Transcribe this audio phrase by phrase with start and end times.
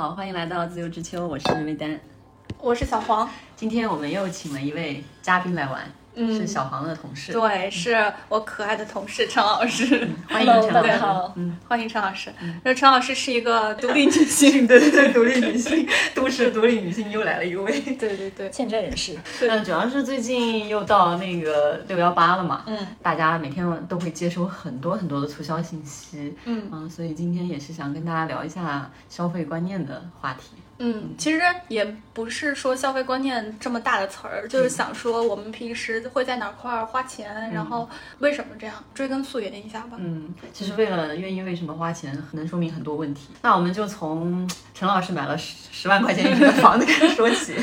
[0.00, 2.00] 好，欢迎来到自由之秋，我是魏丹。
[2.58, 5.84] 我是小黄，今天我们又请了一位嘉宾来玩，
[6.14, 7.32] 嗯是小黄的同事。
[7.32, 10.08] 对，是我可爱的同事陈老师。
[10.28, 12.32] 欢迎 陈老师大家好，嗯，欢迎陈老师。
[12.62, 17.80] 然后陈老师是一个独立女性， 对对对，独立女性，都市独立女性又来了一位。
[17.98, 30.56] 对对对，欠债人士，嗯，主要是最近又到那个六幺八了嘛，嗯，大家每天都会接收很多很多的促销信息，嗯所以今天也是想跟大家聊一下消费观念的话题。
[30.82, 31.84] 嗯，其实也
[32.14, 37.86] 不是说消费观念这么大的词儿，就是想说我们平时会在哪块儿花钱，然后
[38.20, 39.98] 为什么这样，追根溯源一下吧。
[39.98, 43.28] 嗯，其实为了愿意为什么花钱，能说明很多问题。
[43.42, 47.54] 那我们就从陈老师买了十十万块钱一平的房子开始说起。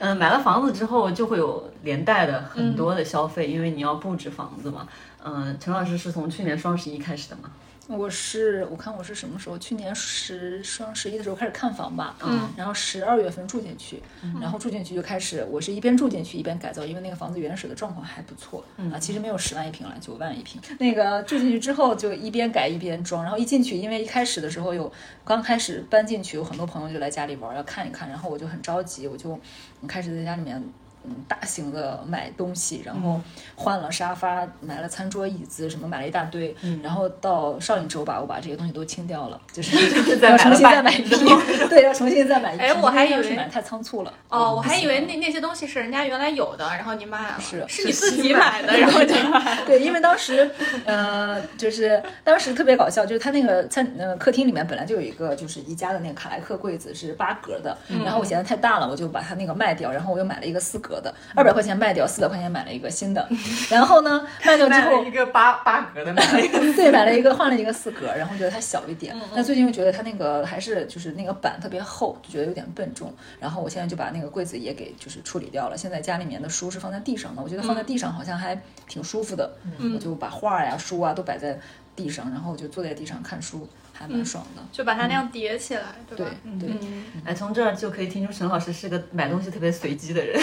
[0.00, 4.88] 嗯， 买了房子之后就会有连带的很多的消费，因为你要布置房子嘛。
[5.24, 7.50] 嗯，陈老师是从去年双十一开始的嘛？
[7.88, 9.56] 我是我看我是什么时候？
[9.58, 14.02] 去年十双十一的时候开始看房吧，嗯，然后十二月份住进去，
[14.40, 20.60] 然后住进去就开始，我是一边住进去一边改造，因为那个房子原始的状况还不错，啊，其实没有十万一平了，九万一平。
[20.78, 24.92] 那个住进去之后就一边改一边装，然后一进去，因为一开始的时候有
[25.24, 29.38] 刚开始搬进去，有很多朋友就来家里玩，要看一看，然后我就很着急，我就
[29.86, 30.62] 开始在家里面。
[31.08, 33.20] 嗯，大型的买东西，然后
[33.56, 41.10] 换了沙发，买了餐桌、椅子，什么买了一大堆，然后到上一周吧，我把这些东西都清掉了， 就是再要重新再买一批
[41.68, 42.64] 对，要重新再买一批。
[42.64, 44.12] 哎我还以为买太仓促了。
[44.28, 49.32] 哦，我还以为那那些东西是人家原来有的，然后你买了，是是你自己买的，然后就 行
[49.66, 50.48] 对，因为当时
[50.84, 63.28] 呃，就是当时特别搞笑，就是他那个餐呃客厅里面本来就有一个就是宜家的那个卡莱克柜子是八格的，然后我嫌它太大了，我就把它那个卖掉，然后我又买了一个四格的，二百块钱卖掉，四百块钱买了一个新的，
[63.70, 65.10] 然后呢卖掉之后一。
[65.10, 69.14] 个八八格的，买了一个 对，买了一个换了一个四格，然后觉得它小一点。
[69.34, 73.12] 但最近又觉得它那个还是就是那个板特别厚，就觉得有点笨重。
[73.40, 75.76] 然后我现在就把那个柜子也给就是处理掉了。
[75.76, 79.50] 现在家里面的书是放在地上的，我觉得放在地上好像还挺舒服的。
[79.94, 81.58] 我就把画呀、书啊都摆在
[81.96, 83.66] 地上，然后我就坐在地上看书，
[83.98, 84.62] 还蛮爽的。
[84.70, 86.32] 就把它那样叠起来，对对吧？
[86.60, 90.40] 对嗯，哎，从这儿就可以听出沈老师是个买东西特别随机的人，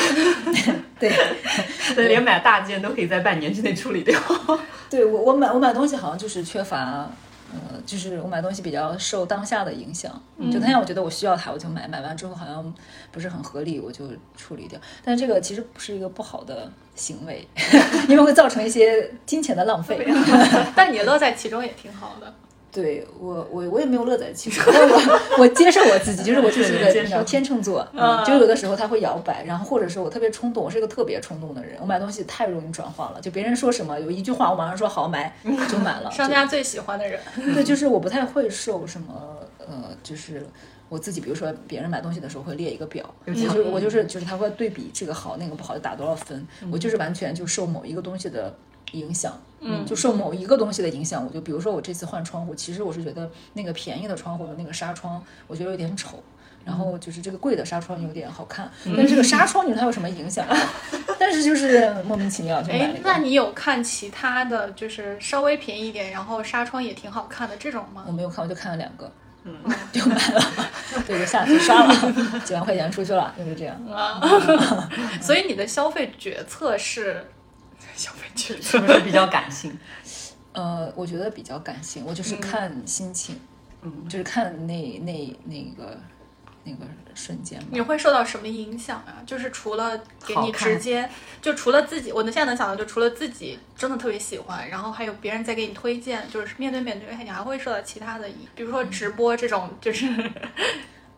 [1.00, 1.12] 对
[2.08, 4.20] 连买大件都可以在半年之内处理掉。
[4.90, 7.10] 对，我我买我买东西好像就是缺乏。
[7.54, 10.12] 呃，就是我买东西比较受当下的影响，
[10.52, 12.74] 就当下我觉得我需要它，我就买，买完之后好像
[13.12, 14.78] 不是很合理，我就处理掉。
[15.06, 17.48] 但这个其实不是一个不好的行为，
[18.10, 20.06] 因为会造成一些金钱的浪费。
[20.76, 22.34] 但你乐在其中也挺好的。
[22.76, 35.34] 对我，我我也没有乐在其中，但我我接受我自己，就是我就是一个天秤座，嗯就有的时候他会摇摆，然后或者是我特别冲动，我是一个特别冲动的人，我买东西太容易转化了，就别人说什么有一句话我马上说好买
[35.72, 37.18] 就买了，商家最喜欢的人，
[37.54, 40.46] 对，就是我不太会受什么呃，就是
[40.90, 44.06] 我自己，比如说别人买东西的时候会列一个表，我就是我就是。
[44.06, 48.54] 就是他会对比这个好那个不好，就打多少分，我就是完全就受某一个东西的
[48.92, 56.22] 影响，嗯，就受某一个东西的影响，我就比如说我这次换窗户，其实我是觉得那个便宜的窗户的那个纱窗，我觉得有点丑。
[56.64, 60.44] 然后就是这个贵的纱窗有点好看，但是这个纱 窗你说它有什么影响？
[61.20, 62.86] 但是就是莫名其妙就买了。
[62.86, 68.12] 哎那你有看其他的就是稍微便宜一点，然后纱窗也挺好看的这种吗我？
[68.12, 69.12] 没有看，我就看了两个，
[69.44, 69.56] 嗯，
[69.94, 70.42] 就买了，
[71.06, 73.76] 对，就下去刷了几万块钱出去了，就是这样。
[73.86, 74.20] 啊
[75.22, 77.24] 所以你的消费决策是
[77.96, 78.12] 消
[78.76, 79.78] 是不是比较感性？
[80.54, 83.40] 呃，我觉得比较感性，我就是看心情，
[83.82, 85.98] 嗯，就是看那那那个
[86.64, 87.66] 那个瞬间吧。
[87.72, 89.22] 你会受到什么影响啊？
[89.26, 91.10] 就是除了给你直接，
[91.42, 98.26] 就除了自己，我能现在能想到，就除了自己真的特别喜欢，然后还有别人在给你推荐，就是面对面对，你还会受到其他的，
[98.56, 100.08] 比如说直播这种，就是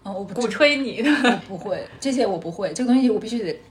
[0.03, 1.11] 嗯，我不 鼓吹你的。
[1.23, 3.61] 我不会这些，我不会这个东西，我必须得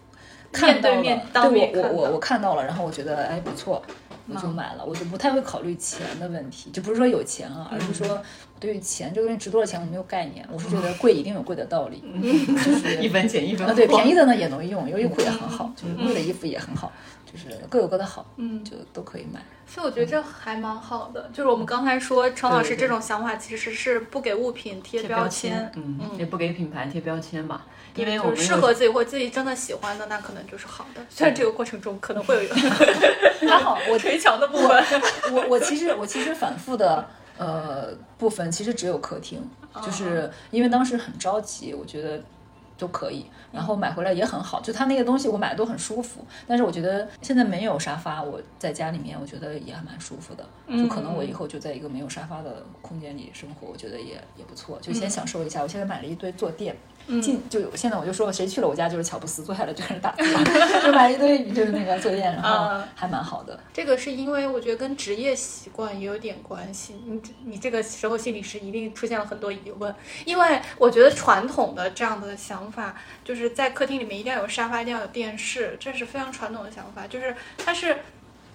[0.57, 3.83] 看到了，面对面当面到对我我我我看到了，然后我觉得哎不错。
[4.29, 8.21] 我就买了，我就不太会考虑钱的问题，就不是说有钱啊，而是说
[8.59, 12.03] 对于钱这个东西值多少钱我没有概念，我是觉得贵一定有贵的道理，
[12.65, 13.77] 就是 一分钱一分啊，货。
[13.77, 16.91] 对，便宜的呢也能用，优衣库也很好，就是贵的衣服也很好，
[17.25, 19.41] 就是各有各的好，嗯就都可以买。
[19.65, 21.31] 所以我觉得这还蛮好的。
[21.33, 27.65] 就是我们刚才说，陈老师这种想法其实是不给物品贴贴标签，嗯，也不给品牌贴标签吧，
[27.97, 31.01] 因为我们有就是适合自己或自己真的喜欢的，那可能就是好的。
[31.09, 32.55] 虽然这个过程中可能会有
[33.49, 34.85] 还 好，我 推墙的部分。
[35.33, 37.09] 我我其实我其实反复的
[37.39, 37.89] 呃
[38.19, 39.43] 部分其实只有客厅，
[39.85, 42.23] 就是因为当时很着急，我觉得
[42.79, 46.25] 都可以，然后买回来也很好，就它那个东西我买的都很舒服。
[46.47, 50.45] 但是我觉得现在没有沙发，我在家里面我觉得也还蛮舒服的。
[50.69, 54.79] 就可能我以后就在一个没有沙发的空间里生活，我觉得也也不错。
[54.83, 55.63] 就先享受一下。
[55.63, 56.77] 我现在买了一堆坐垫。
[57.23, 60.25] 进就有，现在我就说谁去了我家就是乔布斯，坐下来就开始打字，
[60.83, 63.59] 就买一堆就是那个作业，然后还蛮好的。
[63.73, 66.95] 这个是因为我觉得跟职业习惯也有点关系。
[67.07, 69.95] 你你这个时候心里是一定出现了很多疑问，
[70.25, 72.95] 因为我觉得传统的这样的想法，
[73.25, 77.07] 就是在客厅里面一定要有沙发，一定要有电视，这是非常传统的想法。
[77.07, 77.97] 就是它是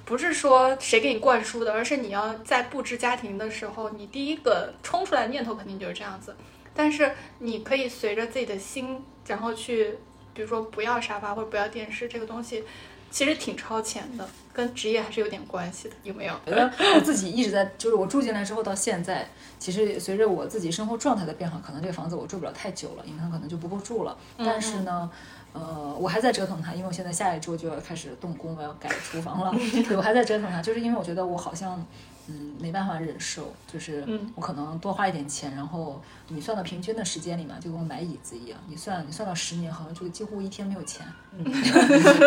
[0.03, 6.35] 不是说谁给你灌输的，而是你要在布置家庭的时候，你第一个冲出来的念头肯定就是这样子。
[6.73, 9.97] 但是你可以随着自己的心，然后去，
[10.33, 12.63] 比如说不要沙发或者不要电视，这个东西
[13.09, 16.33] 其实挺超前的，跟职业还是有点关系的，有没有？
[16.45, 19.27] 我自己一直在，就是我住进来之后到现在，
[19.59, 24.17] 其实随着我自己生活状态的变化，可能这个房子我住不了太久了，因为它可能就不够住了。
[24.37, 25.11] 但是呢，
[25.51, 29.51] 呃，我还在折腾它，因为我现在下一周就要开始动工，我要改厨房了。
[29.87, 31.85] 对，我还在折腾它，就是因为我觉得我好像。
[32.31, 41.05] 嗯，没办法忍受，就是我可能多花一点钱，然后你算到平均的时间里嘛，就跟我买椅子一样，你算你算到十年，好像就几乎一天没有钱，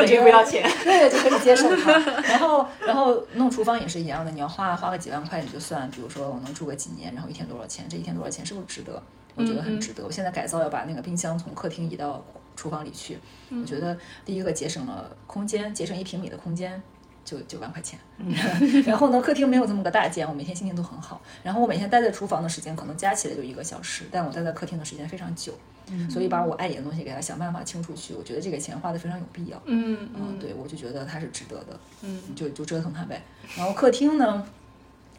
[0.07, 1.99] 这个不要钱， 对，就可以接受它。
[2.23, 9.03] 然后然后弄厨房也是一样的，你要花花个几万块，你就算，比如说我能住个几年，然后一天多少钱，这一天多少钱是不是值得？
[9.37, 10.05] 我觉得很值得。
[10.05, 12.25] 我现在改造要把那个冰箱从客厅移到
[12.55, 13.19] 厨房里去，
[13.51, 16.81] 我觉得第一个节省了空间，节省一平米的空间。
[17.25, 17.99] 就九万块钱，
[18.85, 21.21] 然后呢，客厅没有这么个大间，我每天心情都很好。
[21.43, 25.55] 然后我每天待在厨房的时间可能加起来就一个小时，但我待在客厅的时间非常久，
[26.11, 28.15] 所以把我碍眼的东西给它想办法清出去。
[28.15, 29.61] 我觉得这个钱花的非常有必要。
[29.65, 31.81] 嗯嗯，对我就觉得它是值得的。
[32.03, 33.23] 嗯，就就折腾它呗。
[33.57, 34.47] 然后客厅呢，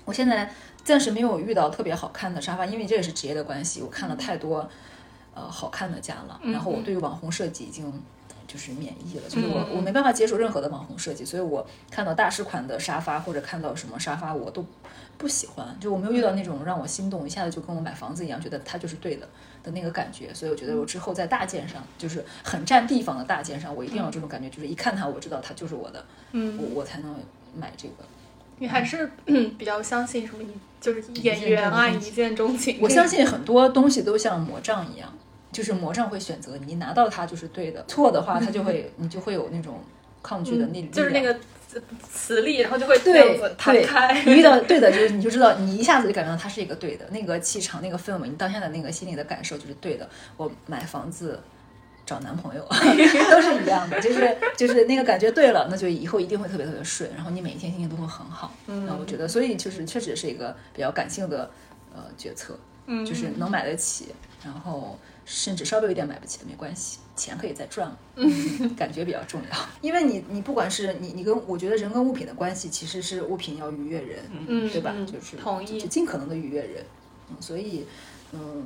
[0.05, 0.51] 我现在
[0.83, 4.69] 暂时没有遇到特别好看的沙发，因为这也是职业的关系，我看了太多
[5.33, 6.39] 呃好看的家了。
[6.43, 7.91] 然后我对于网红设计已经。
[8.47, 14.65] 就是免疫了，就是我我没办法接受任何的网红设计，所以我看到大师款的沙发或者看到什么沙发我都
[15.17, 19.27] 不喜欢，就我没有遇到那种让我心动，一下子就跟我买房子一样，觉得它就是对的
[19.63, 27.15] 的那个感觉，所以我觉得我之后在大件上，就是很占地方的大件上，我一定要这种感觉，就是一看它我知道它就是我的，嗯，我我才能
[27.55, 28.05] 买这个。
[28.57, 29.11] 你还是
[29.57, 30.47] 比较相信什么一？
[30.79, 32.77] 就是演员啊，一见钟情。
[32.79, 35.11] 我相信很多东西都像魔杖一样。
[35.55, 39.79] 就是魔杖会选择你，拿到它就是对的，错的话它就会 你就会有那种
[40.21, 41.33] 抗拒的那就是那个
[42.11, 44.21] 磁力，然后就会对弹开。
[44.25, 50.09] 你遇到 对的，就是你就知道你一下子就感觉到它是一个对的，那个气场、那个氛围，你当下的那个心里的感受就是对的。
[50.35, 51.39] 我买房子
[52.05, 52.61] 找男朋友
[53.31, 58.53] 都是一样的，就是就是那个感觉对了，那就以后一定会特别特别顺，然后你每一天心情都会很好。
[58.67, 61.49] 嗯，那我觉得，所以就是确实是一个比较感性的
[61.95, 64.07] 呃决策，嗯，就是能买得起，
[64.43, 64.97] 然后。
[65.27, 67.97] 甚至稍微有一点买不起的没关系，钱可以再赚了，
[68.77, 69.57] 感觉比较重要。
[69.81, 74.93] 因为你，你不管是你，你跟我觉得人跟物品的关系，其实是物品要愉悦人，嗯，对吧？
[75.11, 76.85] 就是同意，就尽可能的愉悦人。
[77.31, 77.87] 嗯，所以，
[78.33, 78.63] 嗯。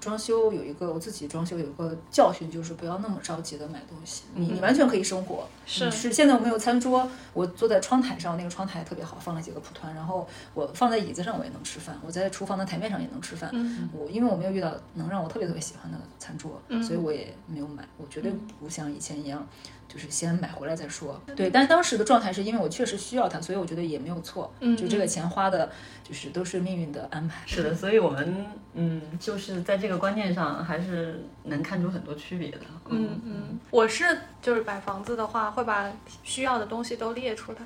[0.00, 4.24] 装修有一个我自己装修有一个教训，就是不要那么着急的买东西。
[4.34, 6.12] 你你完全可以生活，是是。
[6.12, 13.50] 现在我没有餐桌，我坐在窗台上，那个窗台特别好，放了几个蒲团，然后我放在椅子上我也能吃饭，我在厨房的台面上也能吃饭。
[13.92, 17.86] 我因为我没有遇到能让我特别特别喜欢的餐桌，所以我也没有买。
[17.96, 19.46] 我绝对不像以前一样。
[19.88, 21.48] 就是先买回来再说，对。
[21.48, 24.52] 但当时的状态是因为我确实需要它，所以我觉得也没有错。
[24.60, 25.70] 嗯，就这个钱花的，
[26.04, 27.42] 就是都是命运的安排。
[27.46, 32.58] 是的，所以我们嗯，就是在这个观念上还是能看出很多区别的。
[32.90, 34.04] 嗯嗯，我是
[34.42, 35.90] 就是买房子的话，会把
[36.22, 37.58] 需要的东西都列出来，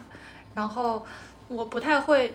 [0.54, 1.04] 然后
[1.48, 2.34] 我不太会，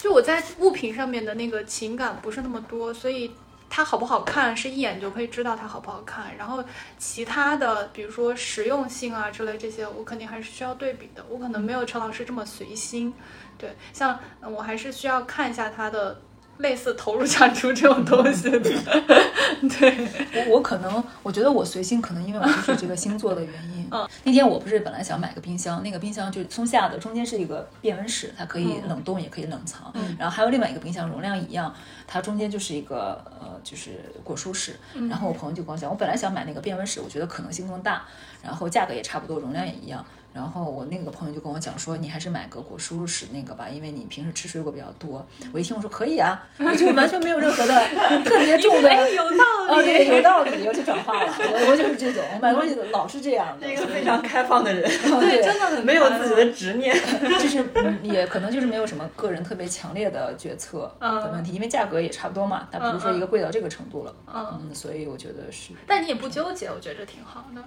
[0.00, 3.30] 就我在物品上面的那个情感不是那么多，所以。
[3.68, 6.64] 它好不好看是一眼就可以知道它好不好看，然后
[6.98, 11.24] 其他的比如说实用性啊之类这些，我肯定还是需要对比的。
[11.28, 13.12] 我可能没有陈老师这么随心，
[13.58, 16.20] 对，像我还是需要看一下它的。
[16.58, 18.60] 类似投入产出这种东西的，
[19.78, 23.86] 对我我可能我觉得我随性，可能因为我就是这个星座的原因。
[23.90, 29.90] 嗯，那天我不是本来想买个冰箱，那个冰箱就是松下的，中间是一个变温室，它可以冷冻也可以冷藏。
[29.94, 31.72] 嗯，然后还有另外一个冰箱，容量一样，
[32.06, 33.90] 它中间就是一个呃就是
[34.24, 34.76] 果蔬室。
[35.08, 38.02] 然后我朋友就跟我讲，我本来想买那个变温室，我觉得可能性更大，
[38.42, 40.04] 然后价格也差不多，容量也一样。
[40.36, 45.26] 然后我那个朋友就跟我讲说，你还是买个果蔬室那个吧，因为你平时吃水果比较多。
[45.50, 47.74] 我一听我说可以啊，我就完全没有任何的
[48.22, 51.32] 特别重的，有道理，对，有道理，我就转化了。
[51.38, 54.82] 我我就是这种，我买东西老是这样的，一个非常开放的人，
[55.20, 56.94] 对，真的很 没有自己的执念。
[57.40, 64.14] 就是嗯也可能就是没有什么个人特别强烈的决策的问题，因为价格也差不多嘛，它不是说一个贵到这个程度了。
[64.34, 65.72] 嗯，所以我觉得是。
[65.86, 67.62] 但你也不纠结，我觉得这挺好的。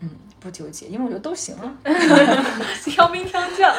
[0.00, 1.74] 嗯，不纠结，因为我觉得都行啊。
[2.84, 3.74] 挑兵挑将。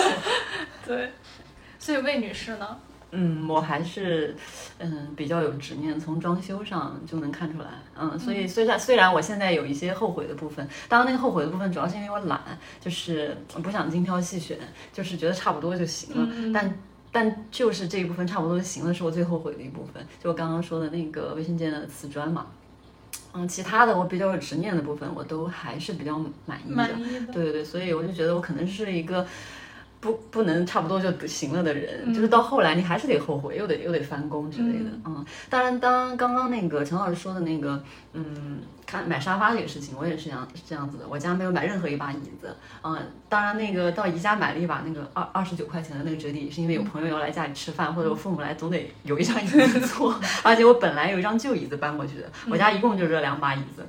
[0.86, 1.10] 对。
[1.78, 2.76] 所以魏女士呢？
[3.12, 4.36] 嗯，我还是
[4.78, 7.68] 嗯比较有执念，从装修上就能看出来。
[7.98, 12.40] 嗯，所以虽然虽然我现在有一些后悔的部分，当然那个后悔的部分主要是因为我懒，
[12.80, 14.56] 就是不想精挑细选，
[14.92, 16.52] 就是觉得差不多就行了。
[16.54, 16.78] 但
[17.10, 20.06] 但就是这一部分差不多就行了，是我最后悔的一部分。
[20.22, 22.46] 就我刚刚说的那个卫生间的瓷砖嘛。
[23.32, 26.76] 嗯，其他的我比较有执念的部分，我都还是比较满意的。
[26.76, 27.32] 满意的。
[27.32, 29.26] 对对对，所以我就觉得我可能是一个。
[30.00, 34.90] 不不能差不多就行了的人，就是到后来你还是得后悔，又得又得翻工之类的。
[35.04, 37.82] 嗯，当然，当刚刚那个陈老师说的那个，
[38.14, 41.04] 嗯，看买沙发这个事情，我也是这样这样子的。
[41.06, 42.56] 我家没有买任何一把椅子。
[42.82, 50.18] 嗯，当然那个到宜家买了一把那个二二十九块钱的那个折叠椅，是因为有朋友要来家里吃饭，或者我父母来，总得有一张椅子坐。
[50.42, 53.82] 而且我本来有一张旧椅子搬过去的，我家一共就这两把椅子。
[53.82, 53.88] 嗯，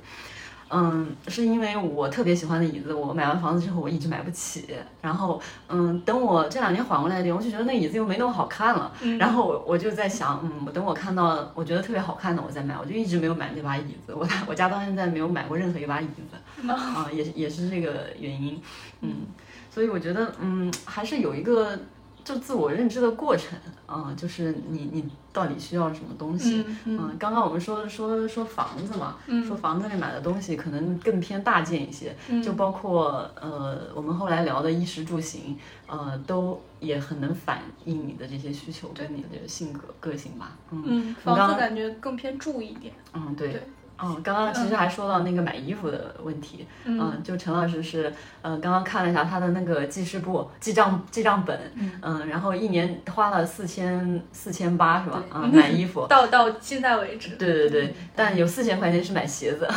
[1.28, 4.66] 是因为我特别喜欢的椅子，我买完房子之后我一直买不起。
[5.00, 8.90] 然后，嗯，等我这两年缓过来点，我就觉得那椅子又没那么好看了。
[9.20, 12.76] 然后我我就在想，嗯，我等我看到我觉得特别好看的，我再买。
[12.78, 16.66] 我就一直没有买那把椅子，我我家到现在没有买过任何一把椅子。
[16.68, 18.60] 啊，也也是这个原因。
[19.00, 19.26] 嗯，
[19.70, 21.78] 所以我觉得，嗯，还是有一个。
[22.24, 26.64] 就自我认知的过程啊，就是你你到底需要什么东西？
[26.84, 40.56] 嗯，刚刚我们说说说房子嘛，说房子里买的东西可能更偏大件一些，就包括呃我们后来聊的衣食住行，呃都也很能反映你的这些需求跟你的这个性格个性吧。
[40.70, 42.94] 嗯，房子感觉更偏住一点。
[43.14, 43.62] 嗯，对。
[44.02, 55.22] 嗯，刚刚其实还说到那个买衣服的问题，嗯，就陈老师是，呃，刚刚看了一下他的那个记事簿、记账记账本，嗯，然后一年花了四千四千八是吧？
[55.32, 59.68] 啊，买衣服 到到现在为止，对对对，但有四千块钱是买鞋子，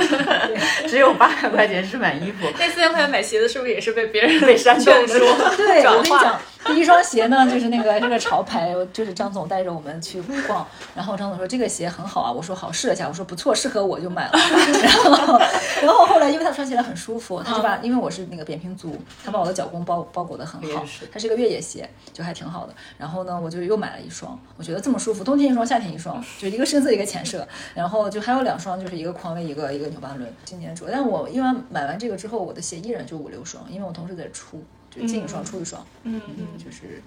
[0.86, 2.46] 只有八百块钱是买衣服。
[2.58, 5.18] 那四千块钱买鞋子是不是也是被别人被煽动说？
[5.56, 6.38] 对，我跟你讲。
[6.66, 14.32] 第一双鞋呢，就是那个这个潮牌，就是张总带着我们去逛，然后张总说这个鞋很好啊，我说好试了下，我说不错，适合我就买了。
[14.82, 15.38] 然后，
[15.82, 22.74] 然后后来因为他穿起来很舒服，他就把因为我是那个扁平足，他把我的脚弓包包裹的很好，它是一个越野鞋，就还挺好的。
[22.98, 27.46] 然后呢，我就又买了一双，我觉得这么舒服，冬天一双，夏天一双，就一个深色一个浅色。
[27.74, 30.86] 然后就还有两双，就是一个匡威，一个一个纽巴伦，今年出。
[30.90, 34.62] 但我因为买完这个之后，我的鞋依然就五六双，因为我同时在出。
[35.04, 37.02] 进一双出一双，嗯嗯，就是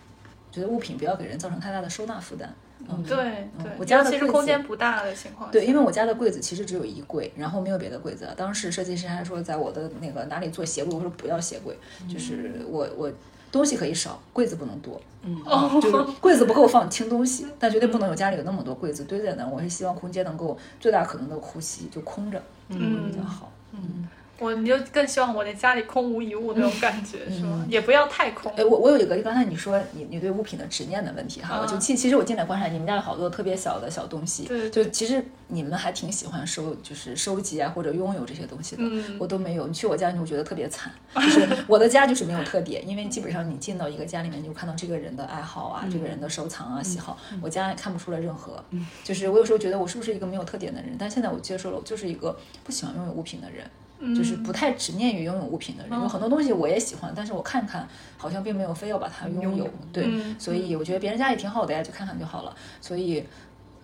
[0.51, 2.53] 觉得物品不要给人造成太大的收纳负担。
[2.88, 5.51] 嗯，对对，我家的其实空间不大的情况。
[5.51, 8.27] 对，因为我家的柜子其实只有一柜，然后没有别的柜子。
[8.38, 11.77] 当时设计师还说在我的那个哪里做鞋柜，我说不要鞋柜，
[12.12, 13.12] 就是我我
[13.51, 15.00] 东西可以少，柜子不能多。
[15.24, 15.36] 嗯，
[15.81, 19.46] 就是 柜子不够放轻东西，但绝对不能有家里有那么多柜子堆在那。
[19.46, 23.51] 我是希望空间能够最大可能的呼吸，就空着，嗯，比较好。
[23.74, 24.08] 嗯。
[24.39, 27.65] 我你就更希望我的家里空无一物那种感觉，是吗？
[27.69, 28.51] 也不要太空。
[28.55, 39.67] 哎，我我有一个，就刚才你说你你对物品的执念的问题哈，我就其其实我进来观察你们家有好多特别小的小东西，对，就其实你们还挺喜欢收，就是收集啊或者拥有这些东西的，嗯我都没有。
[39.67, 48.63] 你去我家你会觉得特别惨， 就是我的家就是没有特点，因为基本上你进到一个家里面，你就看到这个人的爱好啊，这个人的收藏啊喜好，我家看不出来任何。
[49.03, 53.69] 就是我有时候觉得我是不是一个没有特点的人，但现在我接受了，我就是一个不喜欢拥有物品的人。
[54.15, 57.86] 就是不太执念于拥有物品的人，有很多东西我也喜欢，但是我看看
[58.18, 62.56] 好像并没有非要把它拥有，对，所以我觉得别人家也挺好的呀，就看看就好了。
[62.79, 63.24] 所以，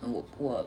[0.02, 0.66] 我我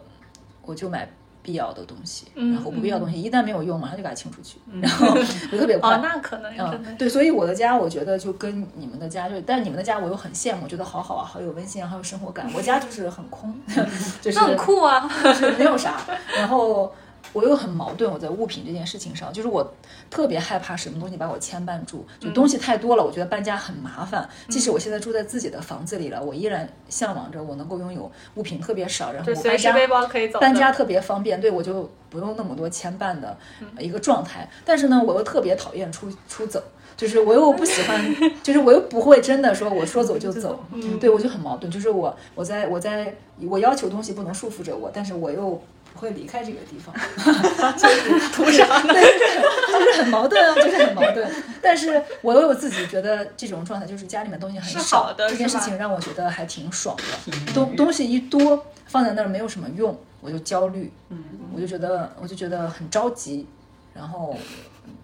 [0.67, 1.09] 我就买
[1.43, 5.17] 必要的东西，然后不必要的东西一旦没有用，马上就给它清出去，然后
[5.51, 5.97] 就特别快。
[5.97, 12.51] 哦，那可能嗯，对，所以我的家我觉得就跟你们的家就，但你们的家我又很羡慕，觉得好好啊，好有温馨啊，好有生活感。
[12.55, 13.55] 我家就是很空，
[14.21, 16.03] 就是很酷啊，就是没有啥，
[16.37, 16.93] 然后。
[17.33, 19.75] 我又很矛盾，我在物品这件事情上，就是我
[20.11, 24.29] 特别害怕什么东西把我牵绊住，就东西太多了，我觉得搬家很麻烦。
[24.49, 33.37] 即使我现在住在自己的房子里了，我依然向往着我能够拥有物品特别少，然后随时背包可以走，搬家特别方便，对我就不用那么多牵绊的
[33.79, 34.49] 一个状态。
[34.65, 36.63] 但是呢，我又特别讨厌出出走，
[36.97, 38.03] 就是我又不喜欢，
[38.43, 40.59] 就是我又不会真的说我说走就走，
[40.99, 41.71] 对我就很矛盾。
[41.71, 45.61] 就是我我在我在我要求东西不能束缚着我，但是我又。
[45.95, 46.95] 会离开这个地方，
[47.77, 48.65] 就是图啥？
[48.83, 51.29] 呢，就是很矛盾啊，就是很矛盾。
[51.61, 57.33] 但是我又自己觉得这种状态，就是家里面东西很少，这件事情让我觉得还挺爽的。
[57.53, 61.23] 东东西一多放在那儿没有什么用，我就焦虑，嗯，
[61.55, 63.47] 我就觉得我就觉得很着急，
[63.93, 64.37] 然后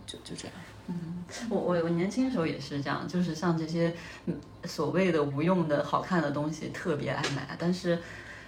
[0.07, 0.53] 就就这样。
[1.49, 3.93] 我我我年轻时候也是这样，就是像这些
[4.27, 7.99] 嗯所谓的无用的好看的东西特别爱买，但是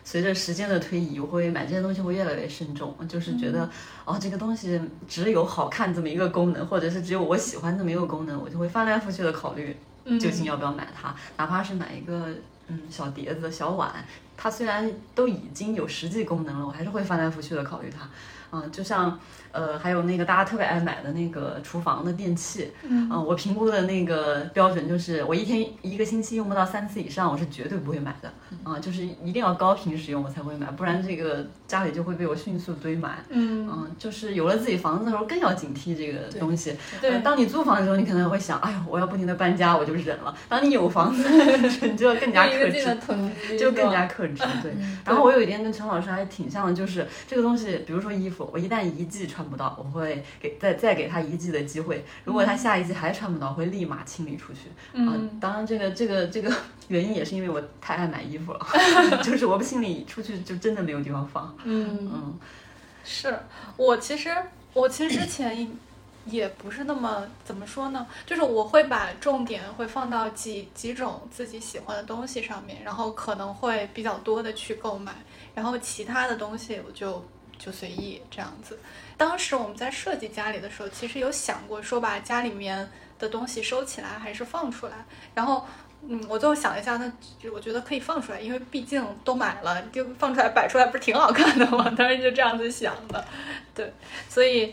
[0.06, 3.68] 随着时间的推移，我会买这些东西会越来越慎重，就是觉得、
[4.04, 9.76] 哦这个东西只有好看这么一个功能，或者是只有我喜欢这么一个功能，我就会翻来覆去的考虑
[10.20, 12.28] 究竟要不要买它，哪怕是买一个
[12.68, 13.92] 嗯小碟子、小碗，
[14.36, 18.08] 它虽然都已经有实际功能了，我还是会翻来覆去的考虑它。
[18.52, 19.18] 嗯，就像
[19.56, 28.30] 呃，还有那个大家特别爱买的那个厨房的电器，嗯，我评估的那个标准就是我一天一个星期用不到三次以上，我是绝对不会买的，
[28.62, 36.76] 啊、就是一定要高频使用我才会买，不然这个家里就会被我迅速堆满，嗯就是有了自己房子的时候更要警惕这个东西。
[37.00, 40.34] 对呃当你租房的时候，你可能会想，哎呦，我要不停的搬家，我就忍了。
[40.48, 41.25] 当你有房子，
[41.82, 44.72] 你就要更加 克制就更加克制，对。
[45.04, 52.05] 然后我有一点跟陈老师还挺像的，就是这个东西，比如说衣服，我一旦一季穿不到，我会给再再给他一季的机会。
[52.25, 54.69] 如果他下一季还穿不到，会立马清理出去。
[55.00, 56.55] 啊、当然这个这个这个
[56.88, 58.67] 原因也是因为我太爱买衣服了
[59.23, 61.57] 就是我不清理出去就真的没有地方放。
[61.65, 62.11] 嗯。
[62.12, 62.38] 嗯
[63.09, 63.38] 是
[63.76, 64.35] 我其实
[64.73, 65.71] 我其实之前
[66.25, 75.15] 也不是那么怎么说呢，就是我会把重点会放到几几种自己喜欢的东西上面，然后可能会比较多的去购买，
[75.55, 77.25] 然后其他的东西我就
[77.58, 78.78] 就随意这样子。
[79.16, 85.64] 当时我们在设计家里的时候，其实有想过说把家里面的东西收起来还是放出来，然后。
[86.08, 91.90] 嗯，我最后想一下，那我觉得可以放出来，因为毕竟都买了，就放出来摆出来不是挺好看的吗？
[91.96, 93.25] 当时就这样子想的，
[93.75, 93.92] 对，
[94.28, 94.72] 所以，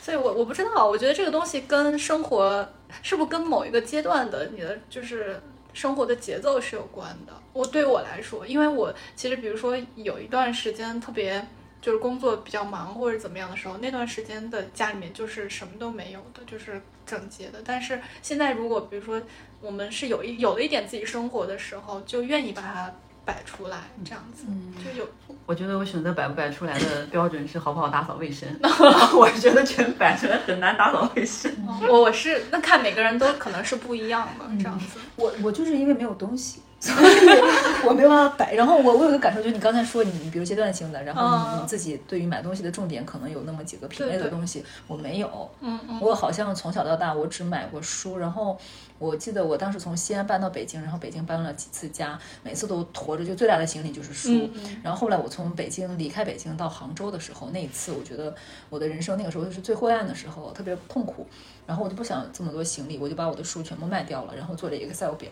[0.00, 2.66] 所以我我不知道，我觉得这个东西跟生活
[3.02, 5.40] 是不是跟某一个阶段的你的就是
[5.74, 7.32] 生活的节奏是有关的。
[7.52, 11.46] 我对我来说，因为我其实比如说有一段时间特别
[11.80, 17.60] 就是工作比较忙或者怎么样的时候，那段时间的家里面就是什么都没有的，就是整洁的。
[17.64, 19.20] 但是现在如果比如说
[19.60, 22.92] 我们是有一有了一点自己生活的时候，就愿意把它
[23.24, 24.46] 摆出来，这样子、
[24.82, 25.08] 就有
[25.44, 28.48] 我觉得我选择摆不摆出来的标准是好不好打扫卫生。
[29.14, 31.52] 我觉得全摆出来很难打扫卫生。
[31.88, 34.98] 我我是那看每个人都可能是不一样的这样子。
[35.16, 38.54] 我我就是因为没有东西，所以我没有办法摆。
[38.54, 45.50] 然后我我有个感受，就是你刚才说你你比如阶段性的，然后你自己对于买东西的重点可能有那么几个品类的东西，我没有。
[45.60, 48.58] 嗯嗯我好像从小到大我只买过书，然后
[48.98, 54.30] 我记得我当时从西安搬到北京，然后北京搬了几次家，每次都驮着就最大的行李就是书。
[54.30, 58.34] 嗯嗯然后后来我从北京离开北京到杭州的时候，那一次我觉得
[58.68, 61.26] 我的人生那个时候就是最灰暗的时候，特别痛苦。
[61.66, 65.28] 然后我就不想这么多行李，我就把我的书全部卖掉了，然后做了一个 Excel 表，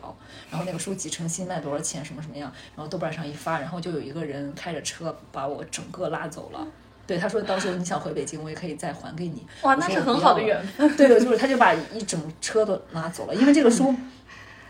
[0.51, 6.67] 然后那个书几成新卖多少钱，什么什么样，然后豆瓣上一发，然后就有一个人开着车把我整个拉走了。
[7.07, 9.47] 对，他说到时候你想回北京，我也可以再还给你。
[9.63, 10.89] 哇，那是很好的缘分。
[10.97, 13.95] 对的，就是他就把一整车都拿走了，因为这个书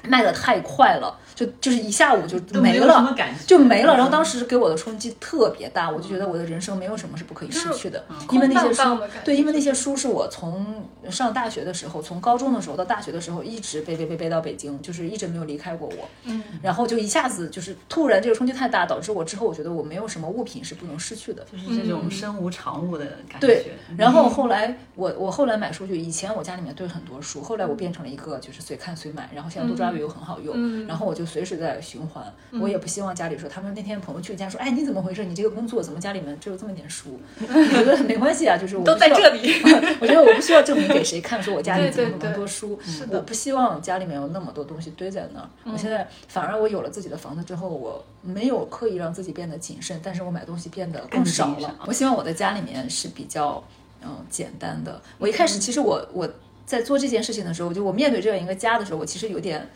[0.07, 3.14] 卖的太快了，就就是一下午就没都没什么了。
[3.14, 16.09] 感觉，就没了，然后当时给我的冲击特别大，我就觉得我的人生没有什么是不可以失去的，因为那些空荡荡书对，因为那些书是我从上大学的时候，从高中的时候到大学的时候，一直背背背背到北京，就是一直没有离开过我。
[16.25, 21.47] 嗯，然后就一下子就是突然这个冲击太大，导致我之后我觉得我没有什么物品是不能失去的。
[21.51, 23.47] 就是这种身无长物的感觉。
[23.47, 32.25] 对，然后后来我我后来买书就以前我家里面堆很多书，后来我变成了一个就是随看随买，然后现在都抓鱼又很好用，嗯然后我就随时在循环，
[32.61, 35.25] 我也不希望家里说他们那天朋友去家说，哎你怎么回事？
[35.25, 37.19] 你这个工作怎么家里面只有这么点书？
[37.41, 39.53] 我觉得没关系啊，就是我都在这里。
[40.01, 42.79] 我觉得我不需要证明给谁看，说我家里怎么那么对对对多书，
[43.11, 45.49] 我不希望家里面有那么多东西堆在那儿。
[45.65, 51.75] 嗯我现在反而我有了自己的房子之后，我没有刻意让自己变得谨慎，但是我买东西变得更少了。
[51.87, 53.63] 我希望我的家里面是比较
[54.03, 55.01] 嗯简单的。
[55.19, 56.29] 我一开始其实我我
[56.67, 59.67] 在做这件事情的时候，就我面对这样一个家的时候，我其实有点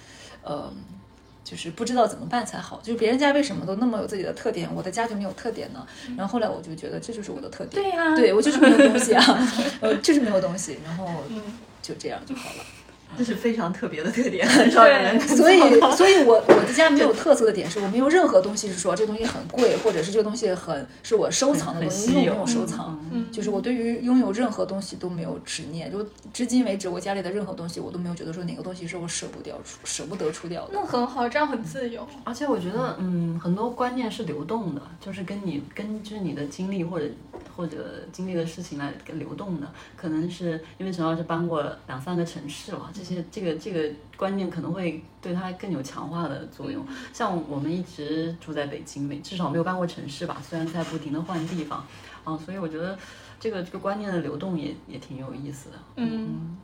[0.42, 0.70] 呃。
[1.42, 5.85] 就是不知道怎么办才好，就是别人家为什么都那么有自己的特点，我的家就没有特点呢？
[6.16, 9.24] 然后后来我就觉得这就是我的特点，对呀对我就是没有东西啊，
[9.81, 11.42] 呃，就是没有东西，然后嗯
[11.83, 12.64] 就这样就好了。
[13.18, 15.58] 这是非常特别的特点， 很少有人所以，
[15.96, 22.98] 所以我我的家没有特色的点是我没有任何东西是说这个东西很贵，或者是这个东西很是我收藏的东西，没有收藏。
[23.12, 30.70] 嗯就是我对于拥有任何东西都没有执念，就至今为止，我家里的任何东西我都没有觉得说哪个东西是我舍不掉出、舍不得出掉的。
[30.72, 32.06] 那很好，这样很自由。
[32.24, 37.06] 而且我觉得，嗯，很多观念是流动的，就是跟你根据你的经历或者
[37.56, 39.66] 或者经历的事情来流动的。
[39.96, 46.86] 可能是因为陈老师搬过两三个城市了，这些这个这个观念可能会对他更有强化的作用。
[47.12, 51.84] 像我们一直住在北京，没至少没有搬过城市吧，虽然在不停的换地方，
[52.24, 52.98] 啊，所以我觉得
[53.40, 55.76] 这个这个观念的流动也也挺有意思的。
[55.96, 56.58] 嗯，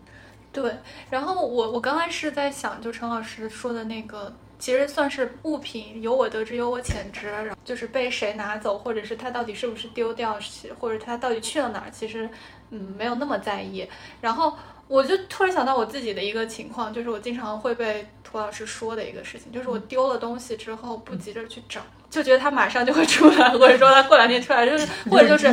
[0.53, 0.77] 对。
[1.11, 4.35] 然后我我刚才是在想，就陈老师说的那个。
[4.59, 10.39] 其实算是物品，有我得知，有我潜知，然后就是被谁拿走，或者是他到底是不是丢掉，
[10.79, 12.29] 或者他到底去了哪儿，其实
[12.71, 13.87] 嗯没有那么在意。
[14.21, 14.57] 然后
[14.89, 25.49] 我就突然想到我自己的一个情况，就是我经常会被涂老师说的一个事情，就是我丢了东西之后不急着去找，就觉得他马上就会出来，或者说他过两天出来，就是 或者就是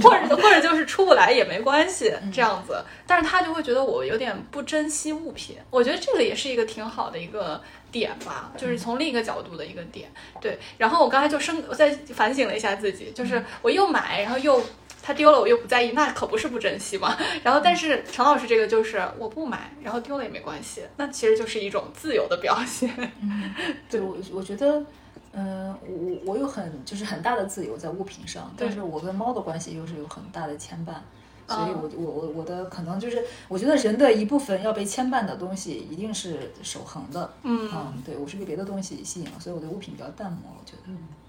[0.00, 5.56] 或者或者就是出不来也没关系这样子，但是他就会觉得我有点不珍惜物品。
[5.70, 7.60] 我觉得这个也是一个挺好的一个。
[7.90, 10.58] 点吧，就是从另一个角度的一个点，对。
[10.78, 14.62] 然后我刚才就生，我再反省了一下自己，就是我又买，然后又
[15.02, 17.16] 它丢了，我又不在意，那可不是不珍惜嘛。
[17.42, 22.90] 然后，但是陈老师这个就是我不买，然后丢了也没关系，那其实就是一种自由的表现。
[23.22, 23.54] 嗯，
[23.90, 24.84] 对我我觉得，
[25.32, 25.74] 嗯，
[26.24, 30.94] 我我有很就是很大的自由在物品上，但是我跟猫的关系又是有很大的牵绊。
[31.50, 37.28] 所以，我我我我的可能就是，我觉得人的一部分要被牵绊的东西，一定是守恒的。
[37.42, 37.68] 嗯，
[38.06, 40.40] 对我是被别的东西吸引了，所以我对物品比较淡漠。
[40.56, 40.82] 我觉得，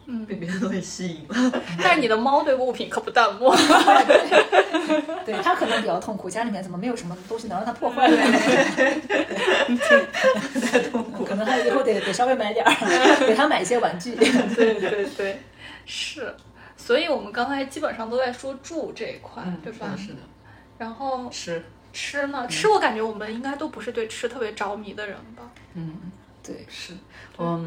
[0.06, 1.52] 嗯，被别的东西吸引了。
[1.82, 3.56] 但是你的猫对物品可不淡漠。
[5.26, 8.08] 对，它可能比较痛苦，家里面怎么没有什么东西能让它破坏？
[10.72, 12.72] 太 痛苦，可能它以后得得稍微买点儿，
[13.26, 14.16] 给它买一些玩具。
[14.16, 15.40] 对对对，
[15.86, 16.34] 是。
[16.84, 19.94] 所以我们刚才基本上都在说住这一块，对吧？
[19.96, 20.20] 是的。
[20.80, 21.63] 然后吃
[21.94, 22.48] 吃呢？
[22.48, 25.44] 吃我感觉我们应该都不是对吃特别着迷的人吧？
[25.76, 26.94] 嗯，对，是。
[27.38, 27.63] 我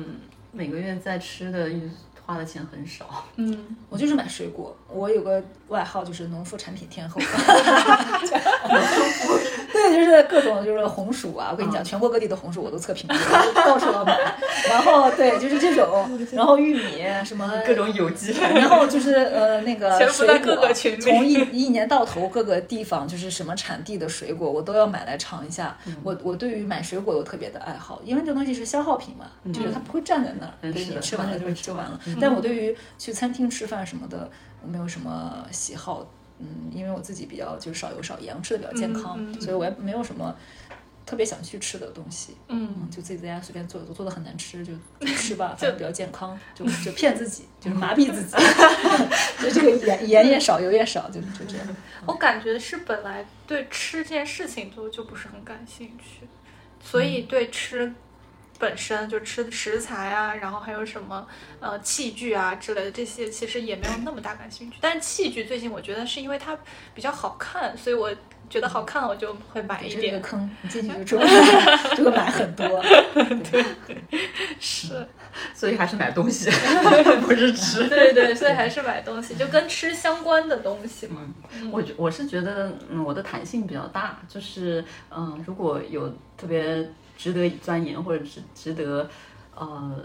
[0.50, 1.88] 每个月在吃的预
[2.26, 3.24] 花的钱很少。
[3.36, 4.76] 嗯，我就是买水果。
[4.88, 7.20] 我有个外号就是农副产品天后。
[9.74, 13.16] 对，就是各种就是红薯啊，我跟你讲，全国各地的红薯我都测评过，
[13.64, 14.16] 到处要买。
[14.68, 20.56] 然后对，就是这种，然后玉米什么各种有机，然后就是呃那个水果，
[21.00, 25.76] 从一一年到头各个地方就是什么产地的水果，我都要买来尝一下。
[26.04, 32.00] 我我对于买水果有特别的爱好，因为这东西是消耗品嘛，就是它不会站在那儿，对你吃完了就就完了。
[32.20, 34.30] 但我对于去餐厅吃饭什么的，
[34.62, 36.06] 我没有什么喜好。
[36.38, 40.34] 嗯，因为我自己比较就是少油少盐，吃的比较健康，所以我也没有什么
[41.06, 42.36] 特别想去吃的东西。
[42.48, 44.72] 嗯，就自己在家随便做，都做的很难吃，就
[45.16, 48.36] 吃吧，反正比较健康，就就骗自己，就是麻痹自己，
[49.42, 51.66] 就这个盐盐也少，油也少，就就这样。
[52.06, 56.26] 我感觉是本来对吃这件事情就就不是很感兴趣，
[56.82, 57.92] 所以对吃。
[58.64, 61.26] 本身就吃食材啊，然后还有什么
[61.60, 64.78] 呃器具啊之类的这些，其实也没有那么大感兴趣。
[64.80, 66.56] 但是器具最近我觉得是因为它
[66.94, 68.10] 比较好看，所以我
[68.48, 70.00] 觉得好看我就会买一点。
[70.00, 71.18] 这个坑，你进去就
[71.94, 72.66] 就会 买很多。
[73.50, 73.62] 对，
[74.58, 75.06] 是，
[75.54, 76.50] 所以还是买东西，
[77.20, 77.86] 不是吃。
[77.86, 81.20] 对对，所以还是买东西，就跟吃相关的东西嘛。
[81.70, 84.82] 我觉我是觉得，嗯，我的弹性比较大，就是
[85.14, 86.90] 嗯，如果有特别。
[87.16, 89.08] 值得钻研或者值值得，
[89.54, 90.04] 呃，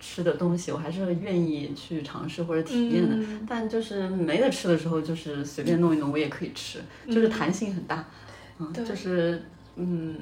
[0.00, 3.16] 吃的东西，我还是愿意去尝试或者体验的。
[3.46, 8.04] 但就是没得吃的时候，就是随便弄一弄，我也可以吃，就是弹性很大。
[8.58, 9.42] 嗯，就是
[9.76, 10.16] 嗯，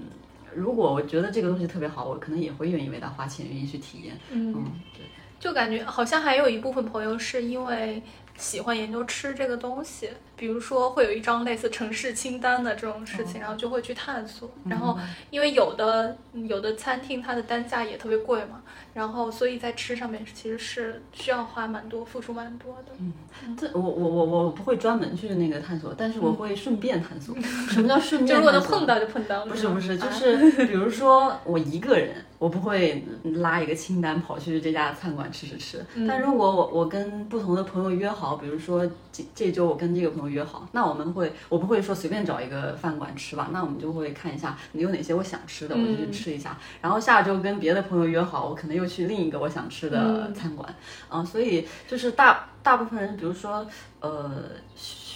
[0.55, 4.19] 如果我觉得这个东西特别好，我可能也会愿意为它花钱，愿意去体验。
[4.31, 4.53] 嗯，
[4.95, 5.05] 对，
[5.40, 8.03] 就感觉好像还有一部分朋友是因为
[8.37, 10.11] 喜欢研究吃这个东西。
[10.38, 14.51] 比如说会有一张类似城市清单的这种事情，然后就会去探索。
[14.68, 14.99] 然后
[15.31, 16.14] 因为有的
[16.46, 18.61] 有的餐厅它的单价也特别贵嘛，
[18.92, 22.92] 然后所以在吃上面其实是需要花蛮多、付出蛮多的。
[22.99, 27.35] 嗯，这我我我我不会专门去那个探索，但是我会顺便探索。
[27.70, 28.29] 什么叫顺便？
[28.37, 29.46] 就如果能碰到就碰到。
[29.46, 33.05] 不是不是，就是比如说我一个人，我不会
[33.37, 35.85] 拉一个清单跑去这家餐馆吃吃吃。
[36.07, 40.27] 但如果我我跟不同的朋友约好，比如说这这周我跟这个朋友。
[40.27, 46.59] 约好，那我们会，我不会说随便找一个饭馆吃吧，那我们就会看一下你有哪些我想吃的，我就去吃一下。
[46.83, 50.75] 然后下周跟别的朋友约好，我可能又去另一个我想吃的餐馆。
[51.09, 53.66] 嗯，所以就是大大部分人，比如说
[54.01, 54.42] 呃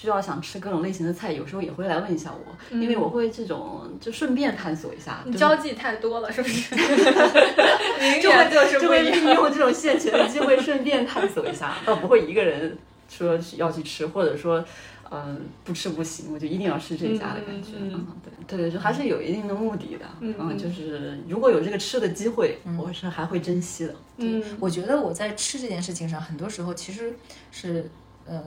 [0.00, 5.22] 需要想吃各种类型的菜，有时候也会来问一下我，因为我会这种就顺便探索一下。
[5.26, 6.74] 你交际太多了，是不是？
[8.22, 12.78] 就会就是会利用这种现钱的机会顺便探索一下，倒不会一个人
[13.10, 14.64] 说要去吃，或者说。
[15.12, 17.70] 嗯，不吃不行，我就一定要吃这家的感觉。
[17.80, 18.06] 嗯，
[18.46, 20.06] 对对，就还是有一定的目的的。
[20.20, 23.94] 嗯，就是如果有这个吃的机会，我是还会珍惜的。
[24.18, 27.12] 嗯，我觉得我在吃这件事情上，很多时候其实
[27.50, 27.90] 是
[28.24, 28.40] 呃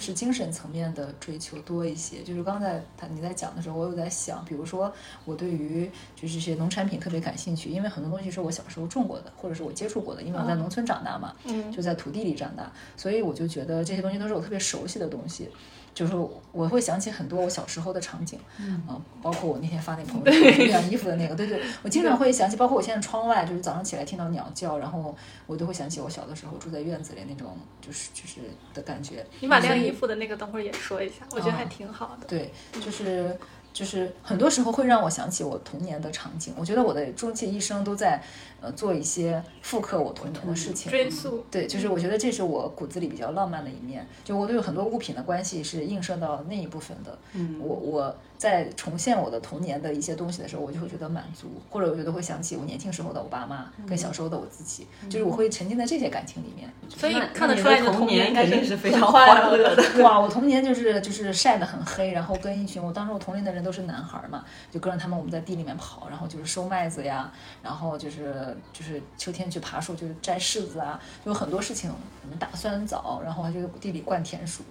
[0.00, 2.22] 是精神层面的追求多一些。
[2.22, 4.92] 就是刚才他你在讲的时候，我有在想，比如说
[5.24, 15.48] 我对于就是这些农产品特别感兴趣，因为很多东西是我小时候种过的，或者是我接触过的，因为我在农村长大嘛，嗯就在土地里长大，所以我就觉得这些东西都是我特别熟悉的东西。
[15.92, 16.14] 就是
[16.52, 18.82] 我会想起很多我小时候的场景，嗯、
[19.20, 25.14] 包括我那天发那朋友圈晾衣服的那个，对对，我经常会想起，包括我现在窗外就是早上起来听到鸟叫，然后
[25.46, 28.40] 我都会想起我小的时候住在院子里那种就是就是
[28.72, 29.26] 的感觉。
[29.40, 32.26] 你把晾衣服的那个等会儿也说一下，我觉得还挺好的。
[32.26, 33.36] 对，就是
[33.72, 36.54] 就是很多时候会让我想起我童年的场景。
[36.56, 38.20] 我觉得我的终其一生都在
[38.60, 40.90] 呃做一些复刻我童年的事情。
[40.90, 47.18] 追溯，对，就是我觉得这是我骨子里比较浪漫的一面，就我对很多物品的关系是映射到那一部分的。
[47.34, 56.70] 嗯，我我在重现我的童年的一些东西的时候，我就会觉得满足，或者我觉得会想起我年轻时候的我爸妈跟小时候的我自己，就是我会沉浸在这些感情里面。
[56.88, 59.82] 所以看得出来你的童年应该肯定是非常快欢乐的。
[60.02, 67.30] 哇，我童年就是就是晒得很黑，然后跟一群我当时我同龄的人都是男孩儿嘛，就跟着他们我们在地里面跑，然后就是收麦子呀，
[67.62, 71.90] 然后就是就是秋天去爬树，就是摘柿子啊，就有很多事情，
[72.22, 74.62] 我们打酸枣，然后还就是地里灌田鼠，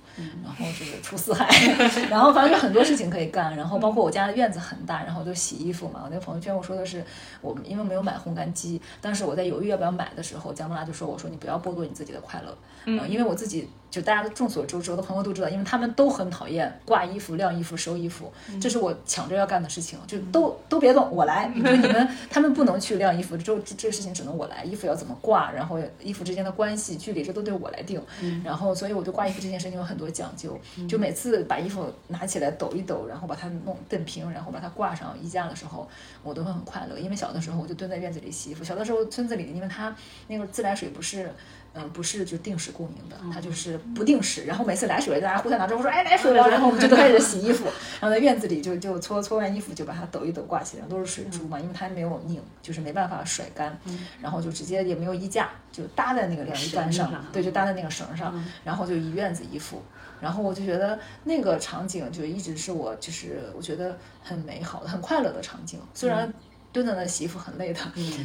[0.44, 1.48] 然后就是出四海，
[2.10, 7.04] 然后反正有很多事情可以干，然后包括我家的院子很大，然后就洗衣服嘛，我那个朋友圈我说的是
[7.42, 21.52] 我们因为没有买烘干机，当时我在犹豫要不要买的时候，姜木拉就说我说你不要剥夺你自己的快乐，嗯、因为我自己就大家都众所周知，我的朋友都知道，因为他们都很讨厌挂衣服、晾衣服、收衣服，这是我抢着要干的事情，就都都别动，我来。
[21.56, 24.64] 就你们他们不能去晾衣服，这这这个事情只能我来。
[24.64, 28.02] 衣服要怎么挂，然后衣服之间的关系、距离，这都得我来定。
[28.44, 35.90] 然后，所以我对挂衣服这件事情有很多讲究，就每次把衣服拿起来抖一抖，然后把它弄蹬平，然后把它挂上衣架的时候，
[36.24, 37.00] 我都会很快乐。
[37.00, 39.96] 因为小的时候我就蹲在院子里洗衣服，小的时候村子里，因为它
[40.28, 41.32] 那个自来水不是。
[41.76, 44.46] 嗯，不是就定时供应的，它就是不定时。
[44.46, 47.66] 然后每次来水了，大家互相拿着我说，哎，来水了，然后我们就都开始洗衣服。
[48.02, 53.78] 然后在院子里就就搓搓完衣服，就把它抖一抖挂起来，都是水珠嘛，因为它没有拧，就是没办法甩干。
[54.20, 59.82] 然后就直接也没有衣架，就搭在那个晾衣杆上，对，就搭在那个绳上，然后就一院子衣服。
[60.20, 65.80] 然后我就觉得那个场景就一直是我就是我觉得很美好的、很快乐的场景。
[65.94, 66.34] 虽然
[66.74, 67.80] 蹲在那洗衣服很累的，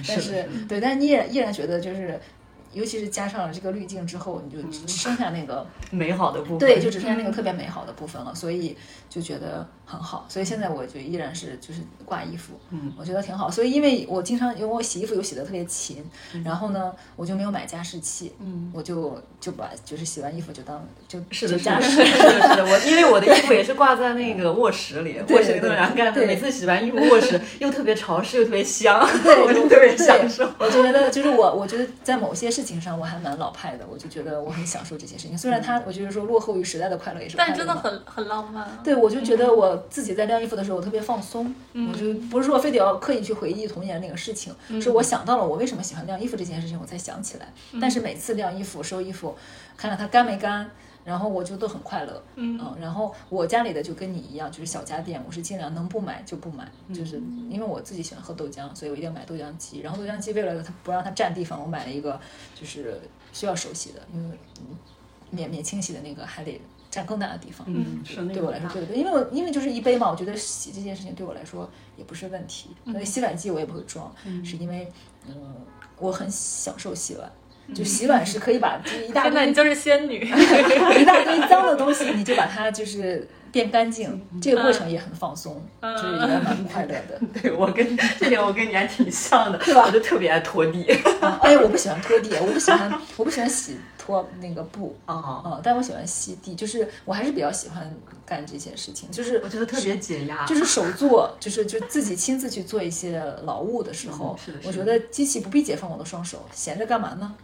[0.09, 2.19] 但是对，但是你也依然觉得就是。
[2.75, 6.59] 尤其是加上了这个滤镜之后，你就只剩下那个 美好的部分。
[6.59, 8.77] 对，就只剩下那个特别美好的部分了，所以
[9.09, 10.27] 就觉得很好。
[10.29, 13.51] 所以现在我就依然是就是挂衣服，嗯，我觉得挺好。
[13.51, 16.05] 所以因为我经常因为我洗衣服又洗得特别勤，
[16.45, 22.13] 然后呢，我就没有买加湿器，嗯，我就就把就是洗完衣服就当就是加是的， 湿。
[22.13, 22.65] 是的，是的。
[22.65, 30.51] 我因为我的衣服也是挂在那个卧室里，对卧室里头对然后干每次洗完衣服，卧室又特别潮湿，又特别香，对， 我就特别享受。
[30.59, 35.37] 我就觉得，就是我，我觉得在某些事情上我还蛮老派的，我就觉得我很享受这些事情。
[35.37, 38.81] 虽然它，我觉得说落后于时代的快乐也是快乐但真的很很浪漫啊。
[38.83, 41.55] 对，我就觉得我自己在晾衣服的时候，我特别放松。
[41.75, 47.53] 我就不是说非得要刻意去回忆童年那个事情，是我想到了我为什么喜欢晾衣服这件事情，我才想起来。
[47.81, 49.37] 但是每次晾衣服、收衣服，
[49.77, 50.71] 看看它干没干。
[51.05, 59.81] 然后我就都很快乐，嗯然后我家里的就跟你一样，就是小家电，我是尽量能不买就不买，就是因为我自己喜欢喝豆浆，所以我一定要买豆浆机。
[59.81, 62.19] 然后豆浆机为了它不让它占地方，我买了一个
[62.55, 62.99] 就是
[63.33, 64.77] 需要手洗的，因为嗯
[65.31, 66.59] 免免清洗的那个还得
[66.91, 67.67] 占更大的地方。
[67.69, 72.71] 嗯，是那对我来说，对对对，因为我因为就是一杯嘛，我觉得洗这件事情对我来说也不是问题。
[72.87, 74.11] 所以洗碗机我也不会装，
[74.43, 74.91] 是因为
[75.27, 75.35] 嗯，
[75.99, 77.31] 我很享受洗碗。
[77.73, 80.19] 就洗碗是可以把就是一大堆天呐，你就是仙女。
[80.27, 87.21] 一大堆脏的东西，你就把它就是变干净，这个过程也很放松，就是也蛮快乐的。
[87.41, 90.85] 对我跟这点我跟你还挺像的，对吧我就特别爱拖地。
[91.41, 97.91] 哎，我不喜欢拖地，我不喜欢，我不喜欢洗拖那个布，啊，嗯，但我喜欢吸地，就是我还是比较喜欢
[98.27, 100.45] 干这些事情，就是我觉得特别解压。
[100.47, 107.35] 就是手做，就是就自己亲自去做一些劳务的时候，嗯是的是我觉得机器不必解放我的双手，闲着干嘛呢？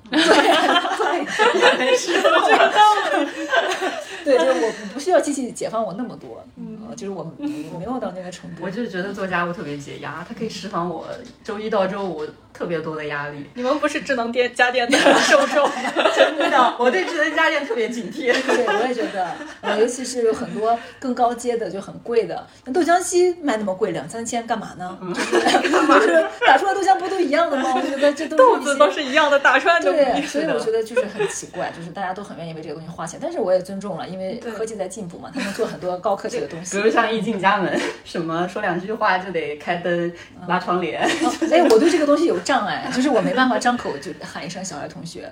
[4.25, 7.33] 对，就是我不需要机器解放我那么多，嗯，就是我
[7.73, 8.63] 我没有到那个程度。
[8.63, 11.07] 我就是觉得做家务特别解压，它可以释放我
[11.43, 13.47] 周一到周五特别多的压力。
[13.55, 15.93] 你们不是智能电家电的受众 吗？
[16.15, 18.31] 真的，我对智能家电特别警惕。
[18.31, 24.99] 对，我也觉得，呃，尤其是有很多更高阶的，就很贵的，那豆浆机卖那么贵，两三千干嘛呢？
[25.15, 27.73] 就是 就是打出来豆浆不都一样的吗？
[27.75, 29.91] 我觉得这豆子都是一样的，打出来就。
[30.27, 36.77] 所以我觉得就是很奇怪，就是大家都很愿意为这个东西花钱，但是我也尊重了，因为科技在进步嘛，他们做很多高科技的东西。
[36.77, 36.83] 比。
[36.83, 40.13] 如像一进家门，什么说两句话就得开灯、
[40.47, 41.01] 拉窗帘，
[41.51, 45.31] 哎，我对这个东西有障碍，就是我没办法张口就喊一声小爱同学，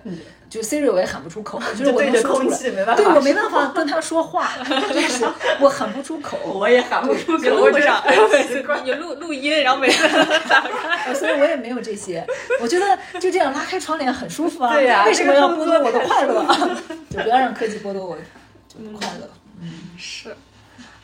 [0.48, 2.44] 就 Siri 我也喊不出口，就是我对着能说出来。
[2.46, 3.03] 空气没办法。
[3.03, 4.51] 对我没办法跟他说话，
[4.92, 5.24] 就是
[5.61, 8.03] 我喊不出口，我也喊不出口，录不上，
[8.85, 10.07] 你录录音，然后每次
[10.49, 11.12] 打开。
[11.14, 12.25] 所以我也没有这些。
[12.61, 16.45] 我觉得就这样拉开窗帘很舒服啊，对呀为什么要剥夺我的快乐？
[17.11, 18.17] 就不要让科技剥夺我
[18.69, 19.29] 就快乐。
[19.61, 20.37] 嗯是，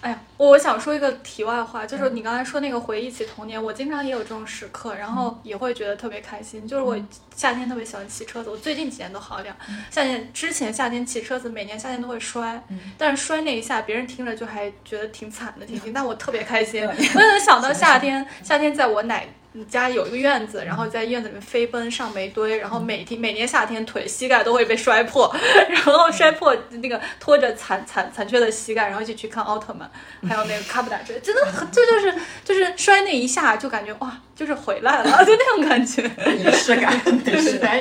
[0.04, 6.68] 哎呀，我想说一个题外话，就是你刚才说那个回忆起童年，我经常也有这种时刻，然后也会觉得特别开心。
[6.68, 6.94] 就是我
[7.34, 9.56] 夏天特别喜欢骑车子，我最近几年都好点儿。
[9.90, 12.62] 夏天之前夏天骑车子，每年夏天都会摔，
[12.98, 16.86] 但是摔那一下，别人听着就还觉得挺惨的，挺心，但我特别开心。
[16.86, 19.26] 我也能想到夏天，夏天在我奶。
[19.66, 25.32] 家有一个院子，然后在院子里面飞奔上煤堆，然后每天每年夏天腿膝盖都会被摔破，
[25.68, 29.88] 然后摔破那个拖着残残残缺的膝盖，然后一起去看奥特曼，
[30.28, 32.14] 还有那个卡布达之类，真的很，这就是
[32.44, 36.02] 就是摔那一下就感觉哇，就是回来了， 就那种感觉。
[36.02, 36.92] 仪式感，
[37.24, 37.80] 仪式感。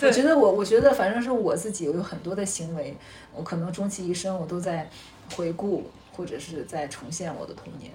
[0.00, 2.96] 我觉得我，我觉得反正是我自己，我有很多的行为，
[3.34, 4.88] 我可能终其一生，我都在
[5.34, 7.92] 回顾或者是在重现我的童年。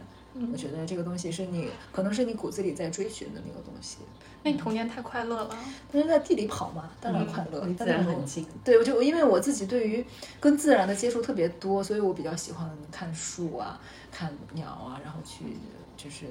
[0.52, 3.98] 我觉得这个东西是你，可能是你骨子里在追寻的那个东西。
[4.42, 5.58] 那你童年太快乐了，
[5.92, 8.46] 但是在地里跑嘛，当然快乐，离自然很近。
[8.64, 10.06] 对，我就因为我自己对于
[10.40, 13.80] 跟自然的接触特别多，所以我比较喜欢看树啊，
[14.12, 15.58] 看鸟啊，然后去
[15.96, 16.26] 就是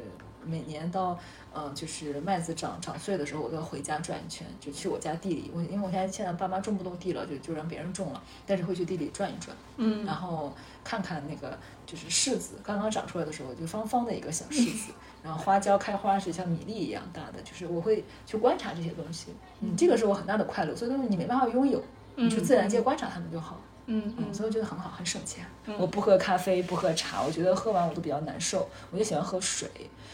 [0.44, 1.18] 每年到
[1.52, 5.50] 呃就是麦子长长穗的时候，我都要回家转一圈，就去我家地里。
[5.54, 10.52] 我因为我现在现在爸妈种不动地了，就就让别人种了，但是会去地里转一转，嗯然后
[10.84, 19.28] 看看那个就是柿子刚刚长出来的时候，就方方的一个小柿子， 然后花椒开花是像米粒一样大的，就是我会去观察这些东西，
[19.60, 21.82] 嗯，这个是我很大的快乐，所以东西你没办法拥有，
[22.16, 23.60] 你去自然界观察它们就好。
[23.60, 25.44] 嗯嗯嗯，所以我觉得很好，很省钱。
[25.78, 28.68] 我不喝咖啡，不喝茶，我觉得喝完我都比较难受。
[28.90, 29.68] 我就喜欢喝水，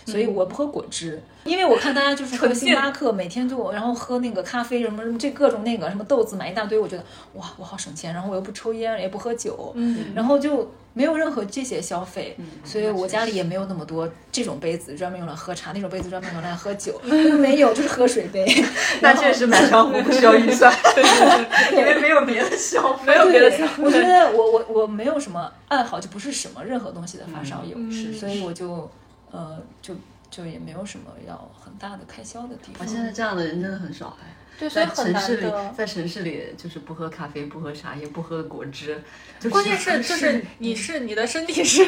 [0.04, 7.04] 所以我不喝果汁，因为我看大家就是喝星巴克，每天就然后喝那个咖啡什么什么这各种那个什么豆子买一大堆，我觉得
[7.34, 8.12] 哇，我好省钱。
[8.12, 17.00] 然后我又不抽烟，也不喝酒，嗯然后就没有任何这些消费，嗯所以我家里也没有那么多这种杯子专门用来喝茶，那种杯子专门用来喝酒，
[17.38, 18.44] 没有，就是喝水杯。
[19.00, 20.74] 那确实买上壶不需要预算，
[21.70, 23.82] 因为没有别的消费，没有别的消费。
[23.84, 28.90] 我觉得我我我没有什么爱好，就不是什么任何东西的发烧友，嗯是，所以我就
[29.30, 29.94] 呃就
[30.28, 32.80] 就也没有什么要很大的开销的地方。
[32.80, 34.34] 我现在这样的人真的很少哎。
[34.58, 35.52] 对，所以在很难城市里，。
[35.76, 39.00] 在城市里就是不喝咖啡，不喝茶，也不喝果汁，
[39.38, 41.82] 就关键是就是你是你的身体是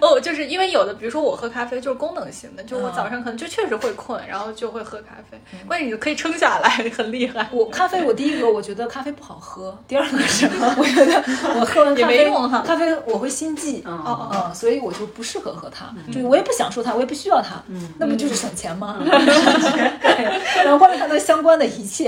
[0.00, 5.38] 哦，就是因为有的，比如说我喝咖啡就是功能性的，就我早上可能就确实会困，然后就会喝咖啡。
[5.66, 7.48] 关键你可以撑下来，很厉害。
[7.52, 10.46] 我咖啡，我第一个我觉得咖啡不好喝，第二个是
[10.78, 11.22] 我觉得
[11.58, 18.98] 我喝完也咖啡没用哈咖啡我会心悸，嗯哦嗯，所以我就不适合喝它，就我也不享受它，我也不需要它，嗯那不就是省钱吗？
[19.04, 22.03] 对，然后关于它的相关的一切，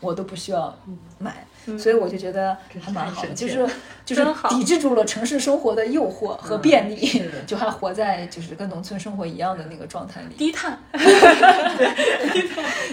[0.00, 0.76] 我都不需要
[1.18, 1.44] 买，
[1.78, 10.34] 所以我就觉得还蛮好的，就是是就是抵制住了城市生活的诱惑和便利，就还活在就是跟农村生活一样的那个状态里。
[10.36, 10.78] 低碳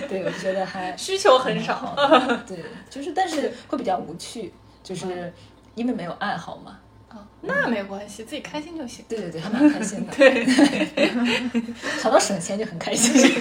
[0.09, 1.95] 对，我就觉得还需求很少，
[2.47, 2.57] 对，
[2.89, 4.51] 就是但是会比较无趣，
[4.83, 5.31] 就是
[5.75, 6.79] 因为没有爱好嘛。
[7.15, 9.05] 啊，那没关系，自己开心就行。
[9.07, 10.13] 对对对，还 蛮开心的。
[10.15, 10.45] 对，
[12.01, 13.13] 想到省钱就很开心。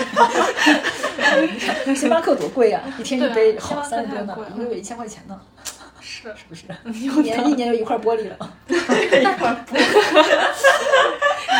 [1.94, 5.40] 星巴克多贵呀，一天一杯好三十多呢一个月一千块钱呢，
[6.22, 6.64] 是，是不是？
[6.92, 8.36] 一年一年就一块玻璃了。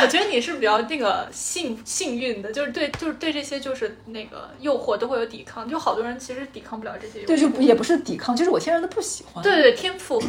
[0.02, 7.26] 我觉得你是比较那个幸幸运的，就是对，就是对这些就是那个诱惑都会有抵抗，就好多人其实抵抗不了这些诱惑。
[7.28, 9.42] 对，就不也不是抵抗，就是我天然的不喜欢。
[9.42, 10.22] 对对对，天赋，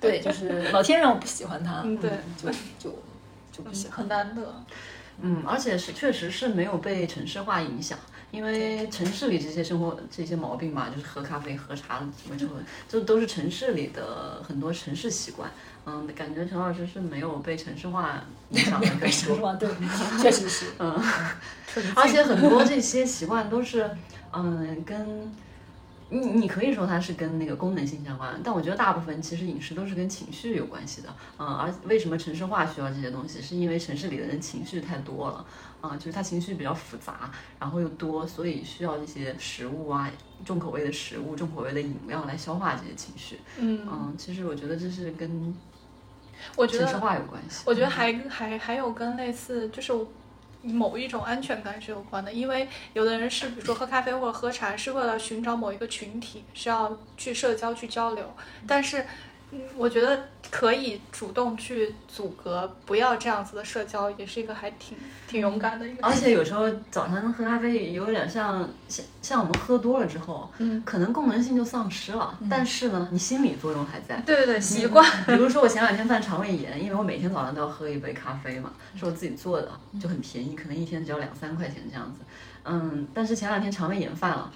[0.00, 2.90] 对，就是老天让我不喜欢他，嗯对就就
[3.50, 3.98] 就不喜欢。
[3.98, 4.64] 很难得。
[5.20, 7.98] 嗯，而且是确实是没有被城市化影响，
[8.32, 12.52] 因为城市里这些生活这些毛病嘛，就是喝咖啡、喝茶什么什么，
[12.88, 15.48] 这都是城市里的很多城市习惯。
[15.84, 19.36] 嗯，感觉陈老师是没有被城市化影响的更被城市多。
[19.36, 19.68] 化，对，
[20.22, 20.66] 确实是。
[20.78, 20.92] 嗯，
[21.94, 23.90] 而且很多这 些习惯都是，
[24.32, 25.30] 嗯，跟
[26.08, 31.08] 你你可以说它是跟那个功能性相关，但我觉得大部分其实饮食都是跟情绪有关系的。
[31.38, 35.44] 嗯，而为什么城市化需要这些东西，是因为城市里的人情绪太多了，
[35.82, 40.08] 啊、就是他情绪比较复杂，然后又多，所以需要一些食物啊，
[40.44, 43.40] 重口味的食物、重口味的饮料来消化这些情绪。
[43.58, 45.54] 嗯，嗯，其实我觉得这是跟
[46.54, 47.64] 我觉得，化有关系。
[47.66, 49.92] 我觉得还还还有跟类似，就是
[50.62, 58.32] 某一种安全感是有关的，因为有的人是比如说喝咖啡或者喝茶是为了寻找某一个群体，是要去社交去交流，
[58.68, 59.04] 但是。
[59.52, 60.18] 嗯，我觉得
[60.50, 64.96] 可以主动去阻隔，不要这样子的社交，也是一个还挺
[65.28, 66.06] 挺勇敢的一个。
[66.06, 74.16] 而且有时候早上喝咖啡有点像像像我们喝多了之后，嗯，可能功能性就丧失了，但是呢，你心理作用还在。
[74.24, 75.04] 对对对，习惯。
[75.26, 82.20] 比如说我前两天犯肠胃炎，因为我每天早上都要喝一杯咖啡嘛，是我自己做的，就很便宜，可能一天只要两三块钱这样子。
[82.64, 84.50] 嗯，但是前两天肠胃炎犯了，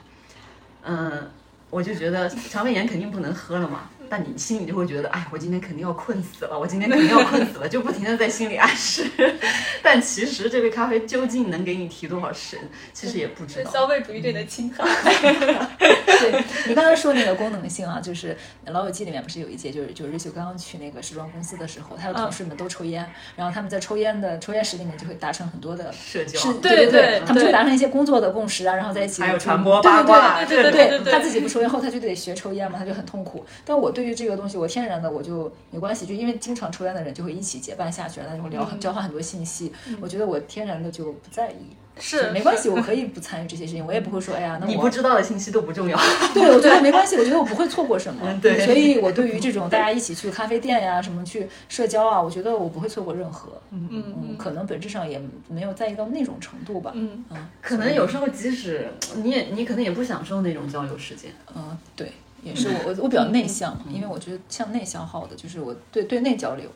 [0.83, 1.31] 嗯，
[1.69, 3.91] 我就觉得肠胃炎肯定不能喝了嘛。
[4.09, 9.05] 但你心里就会觉得，哎，我今天肯定要困死了，我今天肯定要困死了， 就不停的在心里暗示。
[9.83, 12.59] 但其实这杯咖啡究竟能给你提多少神，
[12.93, 13.71] 其实也不知道。
[13.71, 14.85] 消费主义对你的侵害。
[16.19, 18.33] 对你刚才说那个功能性啊，就是
[18.73, 33.45] 《老友记》里面不是有一节，就是就是瑞秋刚刚去那个时装公司的时候，他的同事们都抽烟，然后他们在抽烟的抽烟室里面就会达成很多的社交，对，对对，他们就会达成一些工作的共识啊，然后在一起还有传播八卦，对对对对对，他自己不抽烟后，他就得学抽烟嘛，他就很痛苦。
[33.65, 39.73] 但我对于这个东西，我天然的我就没关系，就因为经常抽烟的人就会一起结伴下去，然后就聊交换很多信息，
[40.03, 41.75] 我觉得我天然的就不在意。
[41.99, 45.99] 是没关系，我可 以不参与这些事情，我也不会说，哎呀，那你不知道的信息都不重要。
[46.35, 48.39] 对，我觉得没关系，我觉得我不会错过什么。
[48.43, 53.59] 对，所以我对于这种大家一起去咖啡店呀，什么去社交啊，我觉得我不会错过任何。
[53.71, 55.19] 嗯嗯，可能本质上也
[55.49, 56.93] 没有在意到那种程度吧。
[56.95, 61.33] 嗯嗯，可能有时候即使你也你可能也不享受那种交流时间。
[61.55, 62.13] 嗯，对，
[62.47, 66.71] 也是我我我比较内向，因为我觉得像内消耗的，就是我对对内交流。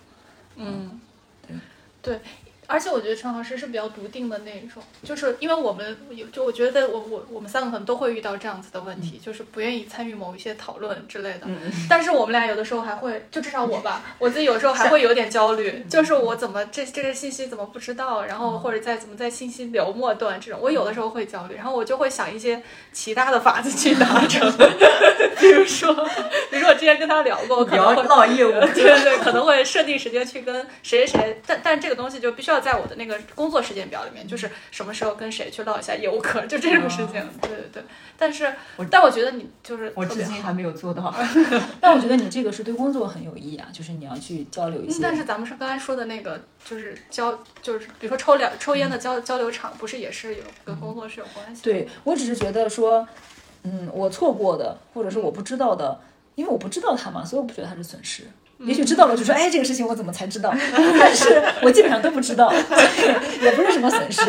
[0.56, 1.00] 嗯，
[1.46, 1.56] 对
[2.02, 2.20] 对。
[2.70, 11.48] 而且我觉得陈老师是比较笃定的那一种，就是因为我们有，就我觉得我我我们三个可能都会遇到这样子的问题，就是不愿意参与某一些讨论之类的。
[11.88, 22.62] 但是我们俩有的时候还会，就至少我吧， 我自己有时候还会有点焦虑，就是我怎么这这个信息怎么不知道，然后或者在怎么在信息流末段这种，我有的时候会焦虑，然后我就会想一些
[22.92, 24.48] 其他的法子去达成，
[25.40, 25.92] 比如说，
[26.50, 30.54] 比如说我之前跟他聊过，可能会唠业务， 对对对，可能会设定时间去跟
[30.84, 32.59] 谁谁谁，但但这个东西就必须要。
[32.60, 37.14] 在我的那个工作时间表里面，就是什么时候跟谁去唠一下业务课，就这种事情。
[37.40, 37.82] 对对对，
[38.18, 38.54] 但是，
[38.90, 41.14] 但我觉得你就是我至今还没有做到。
[41.80, 45.00] 但我觉得你这个是对工作很有益啊，就是你要去交流一些。
[45.02, 51.62] 但是咱们是刚才说的那个，就是交，就是比如说抽两抽烟的交交流场，不是也是有跟工作是有关系？
[51.62, 53.06] 对我只是觉得说，
[53.62, 56.00] 嗯，我错过的，或者是我不知道的，
[56.34, 58.24] 因为我不知道它嘛，所以我不觉得它是损失。
[58.60, 60.54] 也许知道了就说，哎，这个事情我怎么才知道？
[60.98, 62.52] 但是我基本上都不知道，
[63.42, 64.20] 也不是什么损失。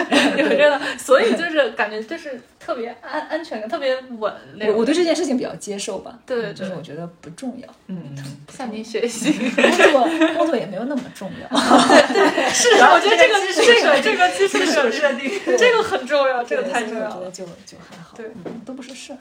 [0.98, 4.32] 所以就是感觉就是特别安安全感，特别稳。
[4.66, 6.18] 我我对这件事情比较接受吧。
[6.24, 7.68] 对对，就是我觉得不重要。
[7.88, 8.16] 嗯，
[8.56, 9.32] 向您学习。
[9.32, 11.48] 工作工作也没有那么重要。
[11.88, 17.30] 对对，是，我觉得这个这个这个基础设定，这个很重要，这个太重要了。
[17.30, 18.26] 就就还好，对，
[18.64, 19.18] 都不是事儿。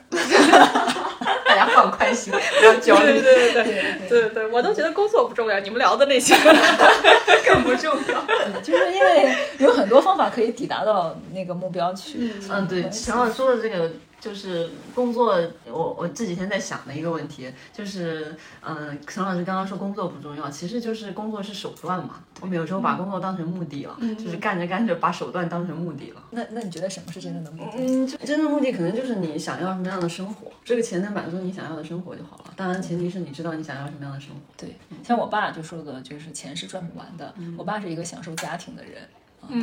[1.45, 3.19] 大家放宽心，不要焦虑。
[3.19, 3.73] 对对对对
[4.09, 4.44] 对对。
[4.51, 6.35] 我都觉得工作不重要，你们聊的那些
[7.45, 8.61] 更不重要。
[8.61, 12.33] 就是因为有很多方法可以抵达到那个目标去。
[12.49, 13.91] 嗯，对，陈老师说的这个
[14.25, 22.15] 就是工作，我我这几天在想的一个问题，就是嗯，陈老师刚刚说工作不重要，其实就是工作是手段嘛。
[22.41, 26.23] 我们有时候把工作当成目的了，就是干着干着把手段当成目的了。
[26.31, 27.77] 那那你觉得什么是真正的目的？
[27.77, 32.53] 嗯，真正目的可能就是你想要什么样的生活，这个钱能满足你想要的生活就好了。
[32.55, 34.41] 当然，前提是你知道你想要什么样的生活。
[34.57, 37.31] 对，像我爸就说的，就是钱是赚不完的。
[37.55, 39.07] 我爸是一个享受家庭的人，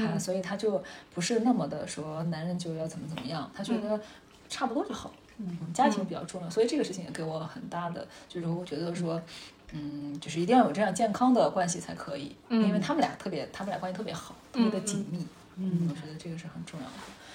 [0.07, 0.83] 他所以他就
[1.13, 4.01] 不是那么的说男人就要怎么怎么样，他觉得
[4.53, 5.13] 差不多就好。
[5.39, 9.21] 嗯，家庭比较重要，所以这个事情也给我很大的，就是我觉得说。
[9.75, 15.27] 嗯，就是一定要有这样健康的关系才可以，因为他们俩特别，他们俩关系特别好，特别的紧密。
[15.57, 16.93] 嗯，我觉得这个是很重要的。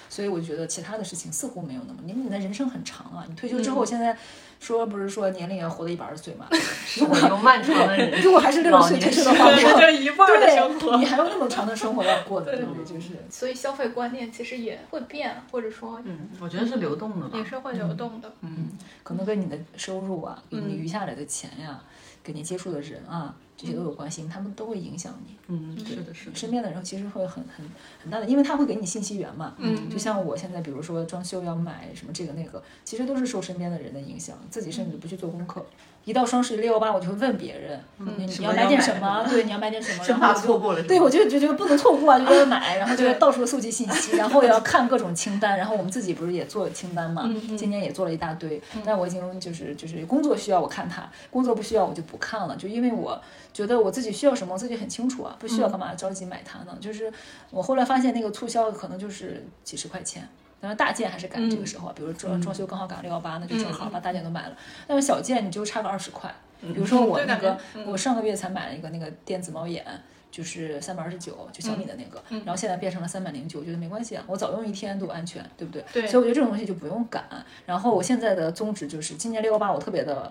[0.08, 4.16] 所以我觉得其他的事情似乎没有那么，因为你的人生很长啊，你退休之后，现在
[4.60, 6.46] 说不是说年龄要活到一百二十岁嘛？
[6.98, 12.84] 如果有漫长的人， 如果还是六十岁退休的话，就一半的生活，你还有那么长的生活要过的，对不对？
[12.84, 13.12] 就是。
[13.30, 18.32] 所以消费观念其实也会变，或者说，嗯，我觉得是流动的吧，也是会流动的。
[18.40, 18.68] 嗯，
[19.02, 21.80] 可能跟你的收入啊，跟你余下来的钱呀。
[22.20, 25.34] 给你接触的人啊，这些都有关系，他们都会影响你。
[25.48, 26.36] 嗯，是的，是的。
[26.36, 27.68] 身边的人其实会很很
[28.00, 29.56] 很大的，因为他会给你信息源嘛。
[29.58, 35.66] 嗯，就像我现在，比如说装修要买什么这个那个，其实都是受身边的人的影响，自己甚至不去做功课。
[36.08, 37.78] 一到双十一六幺八，我就会问别人，
[38.16, 39.22] 你要买点什么？
[39.28, 40.02] 对，你要买点什么？
[40.02, 40.82] 生怕错过了。
[40.84, 45.58] 对，我就就觉得不能错过啊，就要买，然后就要到处搜集信息，然后也要看各种清单。
[45.58, 47.28] 然后我们自己不是也做清单嘛？
[47.58, 53.20] 今年也做了一大堆，但我已经就是就是工作需要我看它，工作不需要我就不看了，就因为我
[53.52, 56.78] 觉得我自己需要什么，我自己很清楚啊，不需要干嘛着急买它呢？
[56.80, 57.12] 就是
[57.50, 60.26] 我后来发现那个促销可能就是几十块钱。
[60.60, 64.56] 当然大件还是赶这个时候，比如装装修刚好赶六幺八，那就正好把大件都买了。
[64.86, 69.84] 但是小件你就差个二十块，比如说我那个，我上个月才买了一个那个电子猫眼。
[70.30, 75.82] 就是三百二十九，就小米的那个，然后现在变成了三百零九，我觉得没关系啊，我早用一天都安全，对不对？
[75.90, 76.06] 对。
[76.06, 77.24] 所以我觉得这种东西就不用赶。
[77.64, 80.30] 然后我现在的宗旨就是，今年六幺八我特别的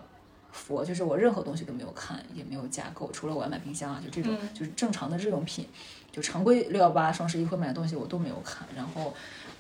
[0.51, 5.67] 佛，就是我任何东西都没有看，也没有加购，除了我要买冰箱啊，就这种就是正常的日用品，
[6.11, 8.67] 就常规六幺八双十一会买的东西我都没有看。
[8.75, 9.11] 然后，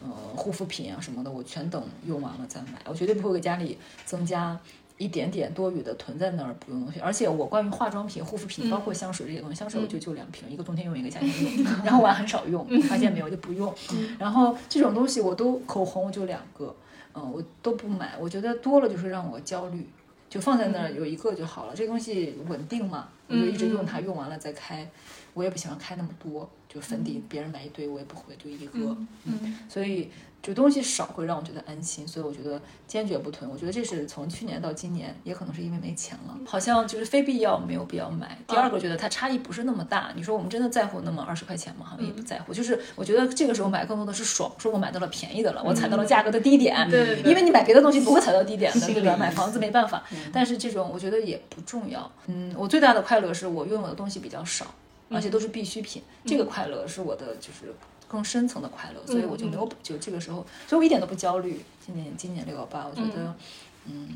[0.01, 4.57] 呃，护肤品啊什么的，我全等用完了再买，我绝对不会给家里增加。
[4.99, 13.71] 一点点多余的囤在那儿不用东西，而且我关于化妆品、护肤品，包括香水这些东西，香水我就就两瓶，一个冬天用，一个夏天用， 然后我还很少用，发现没有就不用。
[14.17, 16.75] 然后这种东西我都口红我就两个，
[17.13, 19.87] 嗯，我都不买，我觉得多了就是让我焦虑，
[20.31, 21.75] 就放在那儿有一个就好了。
[21.75, 24.89] 这东西稳定嘛，我就一直用它，用完了再开。
[25.37, 30.09] 我也不喜欢开那么多，就粉底别人买一堆我也不会，就一个，嗯，所以。
[30.39, 33.49] 就东西少会让我觉得安心，所以我觉得坚决不囤。
[33.49, 38.37] 我觉得这是从去年到今年，也可能是因为没钱了，好像就是非必要没有必要买。
[38.47, 41.85] 第二个觉得它差异不是那么大，你说我们真的在乎那么二十块钱吗？
[41.87, 42.53] 好像也不在乎。
[42.53, 46.87] 就是我觉得这个时候买更多的是爽，说我买到了便宜的了，我踩到了价格的低点。
[46.89, 49.17] 对，因为你买别的东西不会踩到低点的，对吧？
[49.17, 52.09] 买房子没办法，但是这种我觉得也不重要。
[52.27, 54.67] 嗯，我最大的快乐是我拥有的东西比较少，
[55.09, 57.73] 而且都是必需品，这个快乐是我的就是。
[58.09, 61.59] 更深层的快乐，所以我就没有就这个时候，所以我一点都不焦虑。
[61.85, 63.35] 今年今年六幺八，我觉得
[63.83, 64.15] 嗯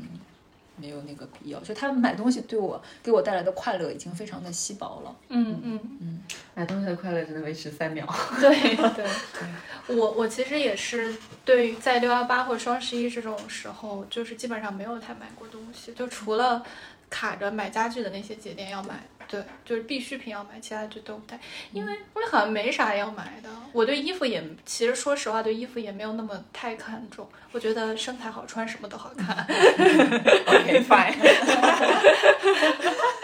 [0.76, 1.60] 没有那个必要。
[1.60, 5.14] 就他买东西对我给我带来的快乐已经非常的稀薄了。
[5.28, 6.22] 嗯嗯嗯，
[6.54, 8.08] 买东西的快乐只能维持三秒。
[8.40, 9.06] 对对对，
[9.94, 11.14] 我我其实也是
[11.44, 16.64] 对于在六幺八或双十一这种时候，就是基本上没有太买过东西，就除了
[17.10, 19.04] 卡着买家具的那些节点要买。
[19.32, 21.40] 对，就是必需品要买，其他就都不太，
[21.72, 23.48] 因为我好像没啥要买的。
[23.72, 27.26] 我对衣服也，其实说实话，对衣服也没有那么太看重。
[27.50, 29.34] 我觉得身材好穿什么都好看。
[29.48, 31.14] OK fine。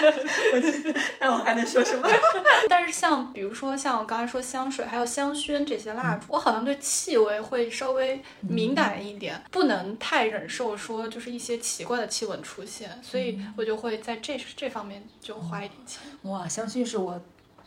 [1.20, 2.08] 那我还能说什么？
[2.68, 16.00] 但是像比如说像我刚才说香水，还有香薰这些蜡烛，我好像对气味会稍微敏感一点，不能太忍受说就是一些奇怪的气味出现，所以我就会在这这方面就花一点钱。
[16.22, 17.20] 哇，香薰是我。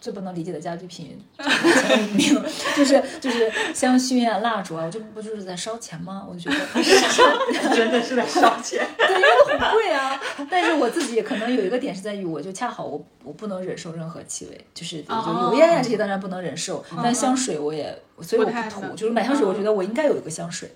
[0.03, 2.43] 最不能理解的家居品前一名，
[2.75, 6.27] 就是就是香薰啊、蜡烛啊，我就不就是在烧钱吗？
[6.29, 6.65] 我就觉得
[7.73, 10.19] 真的是在烧钱，对，因为很贵啊。
[10.51, 18.81] 但是我自己可能有一个点是在于，我就恰好我我不能忍受任何气味，就是就油烟呀这些当然不能忍受，但香水我也，所以我不涂。
[18.97, 20.69] 就是买香水，我觉得我应该有一个香水，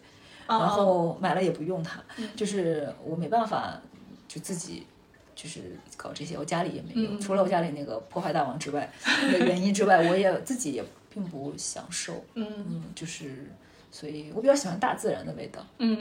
[0.47, 1.99] 然后买了也不用它，
[2.37, 3.77] 就是我没办法
[4.25, 4.87] 就自己。
[5.37, 5.61] 就是
[5.95, 8.91] 搞这些，我家里也没有，除了我家里那个破坏大王之外，
[9.31, 10.83] 的原因之外，我也自己也
[11.13, 12.25] 并不享受。
[12.33, 13.45] 嗯，就是，
[13.99, 15.59] 所以我比较喜欢大自然的味道。
[15.79, 15.97] 嗯，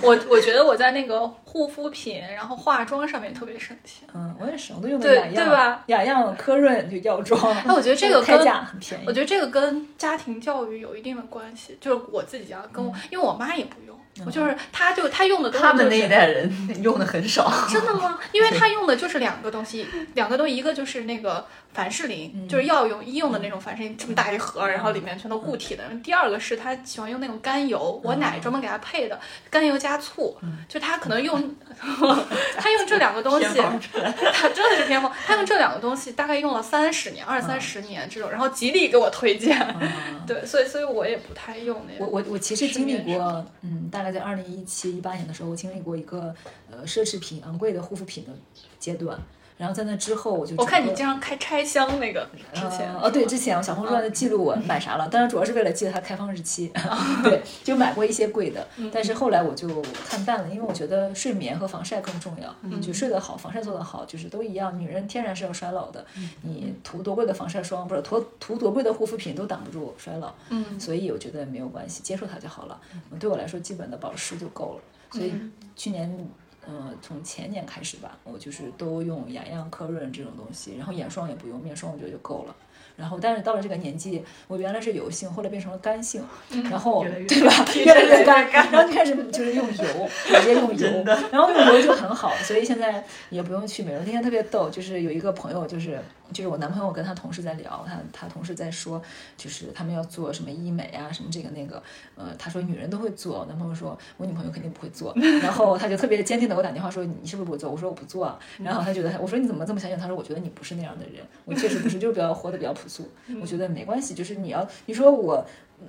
[0.00, 4.08] 我我觉得我在那个护肤品，然后化妆上面特别省钱。
[4.14, 5.84] 嗯，我也是，我都用的雅漾，对吧？
[5.88, 7.52] 雅漾科润就药妆。
[7.52, 9.04] 哎，我觉得这个 开价很便宜。
[9.06, 13.94] 我觉得这个跟家庭教育有一定的关系，就是我自己家跟我，因为我妈也不用。
[14.24, 18.18] 我就是，他就他用的都是他们那一代人用的很少，真的吗？
[18.32, 21.44] 因为 他用的就是两个东西，两个东西，一个就是那个
[21.74, 25.84] 凡士林，就是药用医用的那种凡士林，这么大一盒，然后里面全都固体的。
[26.02, 29.20] 第二个是他喜欢用那种甘油，我奶专门给他配的，
[29.50, 30.34] 甘油加醋，
[30.66, 31.54] 就他可能用，
[32.56, 33.60] 他用这两个东西，
[34.32, 39.54] 他真的是偏锋，他用这两个东西大概用了三十年，二三十年这种，然后极力给我推荐，
[40.26, 42.04] 对，所以所以我也不太用那个。
[42.06, 44.14] 我我我其实经历过，嗯，大概。
[44.14, 46.32] 在二零一七一八年的时候，我经历过一个
[46.70, 48.30] 呃奢侈品昂贵的护肤品的
[48.78, 49.18] 阶段。
[49.56, 56.72] 然后在那之后，我就我看你经常开拆箱那个之前哦，对，之前我小红书上的记录我买啥了，当然主要是为了记得它开放日期。
[57.22, 62.80] 对，就买过一些贵的，但是后来我就看淡了，因为我觉得睡眠和防晒更重要。
[62.80, 64.76] 就睡得好，防晒做得好，就是都一样。
[64.76, 66.04] 女人天然是要衰老的，
[66.42, 70.32] 你涂多贵的防晒霜，不是涂涂多贵的护肤品都挡不住衰老。
[70.48, 72.80] 嗯，所以我觉得没有关系，接受它就好了。
[73.20, 74.80] 对我来说，基本的保湿就够了。
[75.12, 75.32] 所以
[75.76, 76.28] 去年。
[76.68, 82.54] 嗯，从前年开始吧，我就是都用雅漾科润这种东西，然后眼霜也不用，面霜我觉得就够了。
[82.96, 86.24] 然后，但是到了这个年纪，我原来是油性，后来变成了干性，
[86.70, 87.52] 然后对吧？
[87.74, 94.00] 越来越干，然后就开始就是用油，直接用油，然后用油就很好，所以现在也不用去美容。
[94.04, 95.98] 那天特别逗，就是有一个朋友，就是
[96.32, 99.00] 就是我男朋友跟他同事在聊，他他同事在说，
[99.36, 101.80] 就是他们要做什么医美啊，什么这个那个，
[102.16, 107.70] 呃，他说女人都会做，男朋友说我女朋友肯定不会做， 然后他就特别坚定的给我打电话说你是不是不会做？
[107.70, 109.96] 我说我不做，然后他觉得我说你怎么这么相信？
[109.96, 112.64] 他说我觉得你不是那样的人，我确实不是，就是比较活得比较。
[112.64, 113.06] 比较朴素，
[113.42, 114.14] 我觉得没关系。
[114.14, 115.46] 就是你要你说我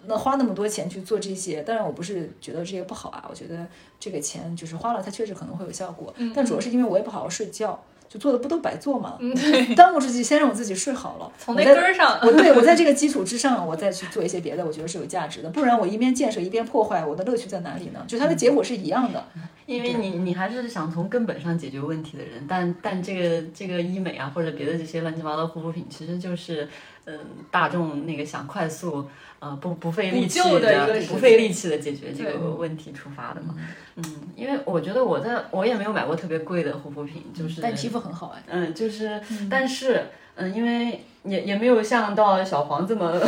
[0.07, 3.65] 那花那么多钱去做这些，当然我不是觉得这些不好啊，我觉得
[3.97, 6.13] 这个钱就是花了，它确实可能会有效果。
[6.35, 7.81] 但主要是因为我也不好好睡觉。
[8.07, 9.17] 就做的不都白做吗？
[9.19, 9.73] 嗯，对。
[9.75, 11.31] 当务之急，先让我自己睡好了。
[11.37, 15.49] 从那根儿上，我对我在这个 基础之上，我再去做一些别的，我觉得是有价值的。
[15.49, 18.03] 不然我一边建设一边破坏，我的乐趣在哪里呢？
[18.07, 19.23] 就它的结果是一样的。
[19.65, 26.69] 因为你你还是想从根本上解决问题的人，但但这个这个医美啊或者别的这些乱七八糟护肤品，其实就是
[27.05, 27.17] 嗯
[27.49, 29.07] 大众那个想快速。
[29.45, 33.53] 呃，不不费力气的，不费力气的解决这个问题出发的嘛。
[33.95, 34.03] 嗯，
[34.35, 38.41] 因为我觉得我在我也没有买过特别贵的护肤品，就是但皮肤很好哎。
[38.47, 43.21] 嗯，就是但是嗯，因为也也没有像到小黄这么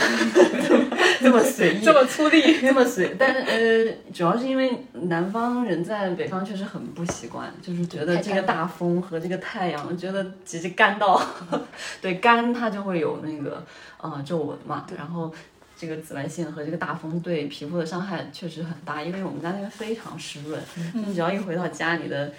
[1.21, 3.15] 这么随意，这么粗粝，这么随。
[3.19, 11.21] 但是呃，主要是因为南方人在北方确实很不习惯，就是觉得这个大风和这个太阳，觉得直接干到，
[12.01, 13.63] 对干它就会有那个
[14.01, 15.31] 呃皱纹嘛，然后。
[15.77, 20.59] 这个紫外线和这个大风对皮肤的伤害确实很大，因为我们家那边非常湿润，
[20.93, 22.33] 你只要一回到家，你的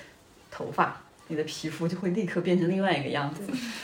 [0.50, 3.42] 头发、你的皮肤就会立刻变成另外一个样子。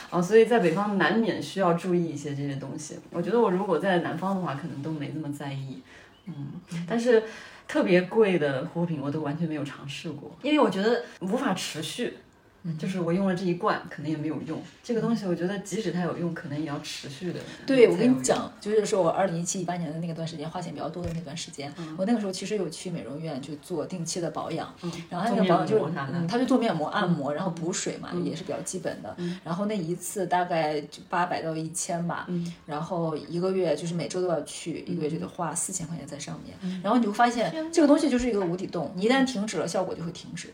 [0.09, 2.99] 啊，所以在北方难免需要注意一些这些东西。
[3.11, 5.81] 我觉得我如果在南方的话，可能都没那么在意。
[6.25, 6.53] 嗯，
[6.87, 7.23] 但是
[7.67, 12.15] 特别贵的护肤品我都完全没有尝试过，因为我觉得无法持续。
[12.79, 14.61] 就是我用了这一罐，可能也没有用。
[14.83, 17.39] 这个东西，我觉得即使它有用，可能也要持续的。
[17.65, 24.73] 对，我跟你讲，就是说我二零一七一八年的那个段时间，花钱比较多的那段时间，我那个时候其实有去美容院去做定期的保养，
[25.09, 29.15] 然后那个保养就是，嗯，他就做面膜、按摩，然后补水嘛，也是比较基本的。
[29.43, 32.27] 然后那一次大概就八百到一千吧，
[32.65, 36.81] 然后一个月就是每周都要去，一个月就得花四千块钱在上面。
[36.81, 40.53] 然后你会发现，这个东西就是一个无底洞，你一旦停止了，效果就会停止。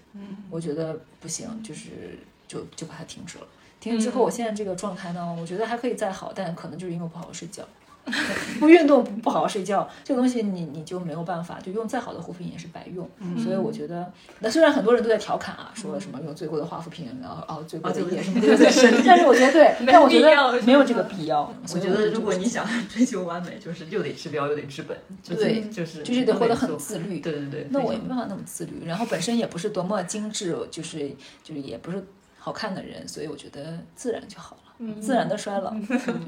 [0.49, 2.19] 我觉得不行，就是。
[2.51, 3.47] 就就把它停止了，
[3.79, 7.63] 停止之后，我现在这个状态呢，我觉得还可以再好，但可能就是因为我不好好睡觉。
[8.59, 13.07] 不运动不不好好睡觉，这个东西你你就没有办法，就用再好的护肤品也是白用。
[13.41, 21.53] 所以我觉得，那虽然很多人都在调侃啊，说什么用最贵的护肤品，然后哦最贵的也什么对对对，但是我觉得对，但我觉得没有这个必要。
[21.73, 27.19] 我觉得如果你想追求完美，就是又得治标又得治本，对，就是就是得活得很自律。
[27.19, 31.09] 对对对，那我也没办法那么自律，然后本身也不是多么精致，就是
[31.43, 32.03] 就是也不是
[32.37, 34.70] 好看的人，所以我觉得自然就好了。
[35.01, 35.73] 自然的衰老，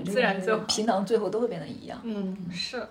[0.05, 1.99] 自然就皮囊最后都会变得一样。
[2.03, 2.85] 嗯，是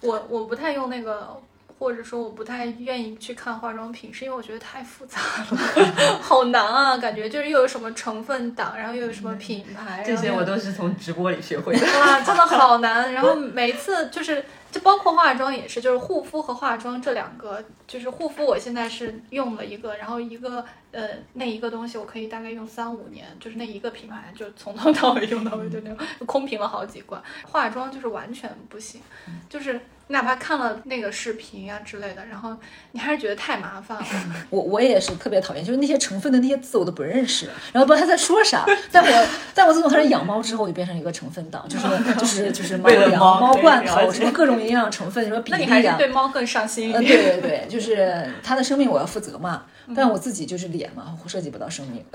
[0.00, 1.36] 我我不太用那个，
[1.78, 5.58] 或者说我不太愿意去看化妆品，是因为我觉得太复杂了，
[6.22, 6.96] 好难啊！
[6.98, 11.86] 感觉就是又有什么成分党，然后又有什么品牌，这些我都是从直播里学会的。
[11.86, 13.10] 哇，真的好难！
[13.14, 14.44] 然后每次就是。
[14.74, 27.22] 就包括化妆也是，就是护肤和化妆这两个，就是护肤我现在是用了一个，然后一个呃那一个东西我可以大概用三五年，就是那一个品牌就从头到尾用到尾就那种，空瓶了好几罐。
[27.48, 29.00] 化妆就是完全不行，
[29.48, 29.80] 就是。
[30.08, 32.54] 哪怕看了那个视频呀之类的，然后
[32.92, 34.04] 你还是觉得太麻烦了。
[34.50, 38.66] 我我也是特别讨厌，就是那些成分的那些字我都不认识，然后不知道他在说啥。
[38.90, 41.88] 在我在我自从开始养猫之后，就变成一个成分党，就是
[42.20, 45.58] 就是就是猫粮、猫罐头，什么各种营养成分，什么比例啊。
[45.58, 47.04] 那你还是对猫更上心一点。
[47.04, 49.64] 对对对，就是它的生命我要负责嘛。
[49.94, 52.02] 但我自己就是脸嘛，涉及不到生命，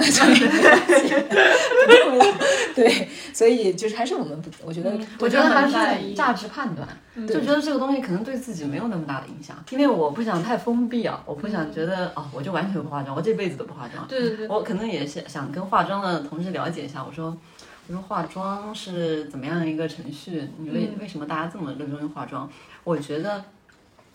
[2.73, 6.87] 对，所以就是还是我们不，我觉得，我觉得还是价值判断，
[7.27, 17.37] 就觉得这个东西可能对自己没有那么大的影响，因为我不想太封闭啊，我不想觉得哦，我就完全不化妆，我这辈子都不化妆，对对对，我可能也是想跟化妆的同事了解一下，我说，
[17.97, 20.49] 化妆是怎么样一个程序？
[20.57, 22.49] 你为为什么大家这么热衷于化妆？
[22.83, 23.43] 我觉得。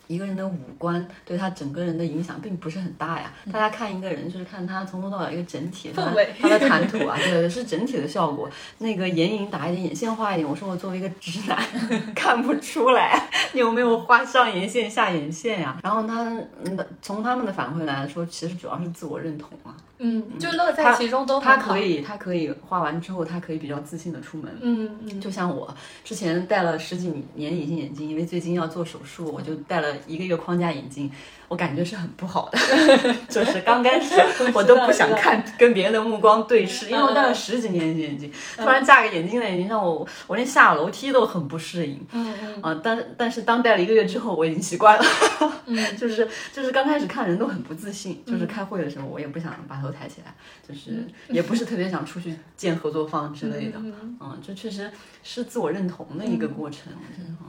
[0.06, 3.32] 一个人的五官对他整个人的影响并不是很大呀。
[3.52, 6.02] 大家看一个人就是看他从头到尾一个整体，他
[6.40, 8.48] 他的谈吐啊， 对，是整体的效果。
[8.78, 10.48] 那个眼影打一点，眼线画一点。
[10.48, 11.58] 我说我作为一个直男，
[12.14, 15.78] 看不出来你有没有画上眼线下眼线呀？
[15.82, 16.36] 然后他
[17.00, 19.74] 从他们的反馈来说，其实主要是自我认同啊。
[19.98, 24.52] 嗯，就乐在其中都他可以，他可以画完之后，他可以比较自信的出门。
[24.60, 31.10] 嗯嗯，就像我之前戴了十几年隐形眼镜，因为最近要做手术，我就戴了一个月框架眼镜。
[31.54, 32.58] 我感觉是很不好的，
[33.30, 34.20] 就是刚开始
[34.52, 42.04] 我都不想看 跟别人的目光对视，因为我戴了十几年眼镜，突然架个眼镜在眼睛上，我我连下楼梯都很不适应。
[42.10, 42.60] 嗯嗯。
[42.60, 45.04] 啊，但但是当戴了一个月之后，我已经习惯了。
[45.66, 45.96] 嗯。
[45.96, 50.34] 就是就是刚开始看人都很不自信，就是开会的时候我也不想把头抬起来，
[50.68, 53.78] 就是也不是特别想出去见合作方之类的。
[53.78, 54.36] 嗯。
[54.44, 54.90] 这确实
[55.22, 56.92] 是自我认同的一个过程。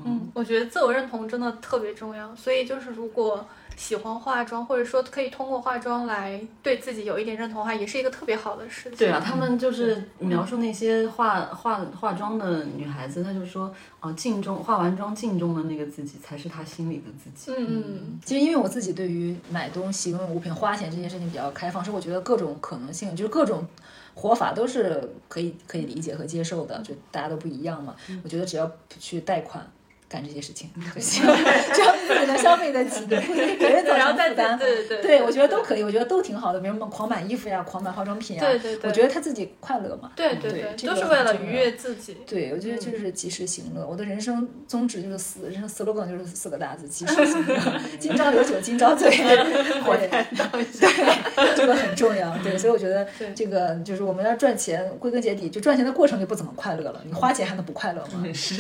[0.06, 3.48] 嗯，我觉得自我认同真的特别重要，所以就是如果。
[3.76, 8.98] 喜欢化妆，或者说可以通过化妆来对自己有一点认同的话，也是一个特别好的事情。
[8.98, 17.52] 对啊，他们就是描述那些化化化妆的女孩子，她就说，啊，镜中化完妆镜中的那个自己才是她心里的自己。
[17.58, 23.68] 嗯嗯其实因为我自己对于买东西、用物品、花钱这件事情比较开放，所以我觉得各种可能性，就是各种
[24.14, 27.94] 活法都是可以可以理解和接受的，就大家都不一样嘛。
[28.24, 29.70] 我觉得只要不去贷款。
[30.08, 36.60] 干这些事情 就行，只要自己能消费得起，对，不给别人造然后再成负担，对对对对我觉得都可以，我觉得都挺好的。
[36.60, 42.18] 比如什么狂买衣服呀，狂买化妆品呀，对对对我觉得他自己快乐嘛，对对对，都是为了愉悦自己。
[42.26, 43.86] 对，我觉得就是及时行乐。
[43.86, 47.56] 我的人生宗旨就是四，人生 slogan 就是四个大字：及时行乐。
[48.00, 52.36] 今朝有酒今朝醉， 对对，这个很重要。
[52.44, 57.02] 对，所以我觉得这个就是我们要赚钱，归根结底就赚钱的过程就不怎么快乐了。
[57.06, 58.24] 你花钱还能不快乐吗？
[58.34, 58.56] 是，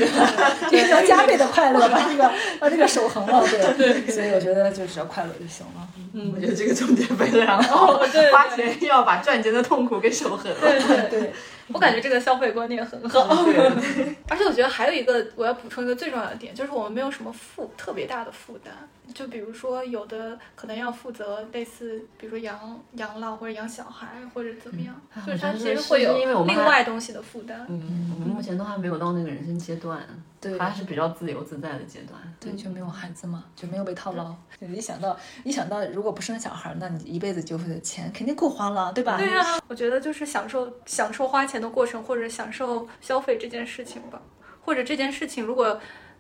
[0.70, 3.44] 就是要加倍的快乐，把这个把这个守恒了。
[3.78, 5.88] 对，所以我觉得就只要快乐就行了。
[6.14, 7.98] 嗯我觉得这个重点非常好。
[8.32, 10.58] 花钱要把赚钱的痛苦给守恒了。
[10.62, 11.34] 对对对，
[11.74, 13.20] 我感觉这个消费观念很好。
[14.30, 18.74] 而且我觉得还有一个我要补充一个最重要的点，就是我们没有什么负特别大的负担。
[19.14, 27.66] 就比如说有的可能要负责类似，比如说养养老或者养小孩或者怎么样，就是他其实会有另外东西的负担。
[27.70, 30.02] 嗯，我们目前都还没有到那个人生阶段，
[30.42, 32.20] 对还是比较自由自在的阶段。
[32.40, 34.36] 对，就没有孩子嘛，就没有被套牢。
[34.60, 39.18] 就一想到一想到如果不生小孩，那你一辈子就会钱肯定够花了，对吧？
[39.18, 44.22] 对啊，我觉得就是享受享受花钱的过程，或者享受消费这件事情吧，
[44.64, 45.80] 或者这件事情如果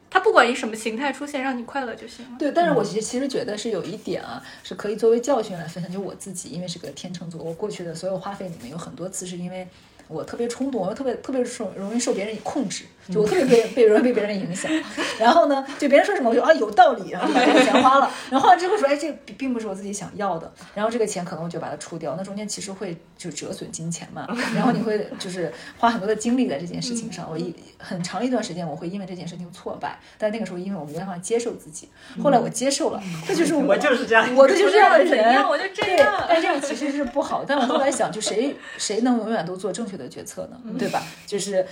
[0.10, 2.38] 它不管以什么形态出现，让你快乐就行了。
[2.38, 5.92] 对，但是我其实其实觉得是有一点啊，是可以作为教训来分享。
[5.92, 9.68] 就我自己，因为是个天秤座，我过去的所有花费里面有很多次是因为
[10.08, 14.72] 我特别冲动，我又特别特别受容易受别人控制，就我特别被被容易被别人影响。
[15.20, 18.12] 然后呢，就别人说什么我就啊有道理，然后就把这个钱花了。
[18.30, 20.52] 然后花了之后说，哎，这个并并不是我自己想要的。
[20.74, 24.28] 然后这个钱可能我就把它出掉，那中间其实会就折损金钱嘛。
[24.56, 27.28] 然后你会就是花很多的精力在这件事情上。
[27.30, 31.90] 我一很长一段时间我会因为这件事情挫败，但那个时候因为我没办法接受自己，
[32.22, 37.44] 后来我接受了，这就是 我我就是这样我就是这样的人，我就这对样但这样其实是不好。
[37.48, 40.60] 但我后来想，就谁谁能永远都做正确的决策呢？
[40.78, 41.04] 对吧？
[41.26, 41.66] 就是。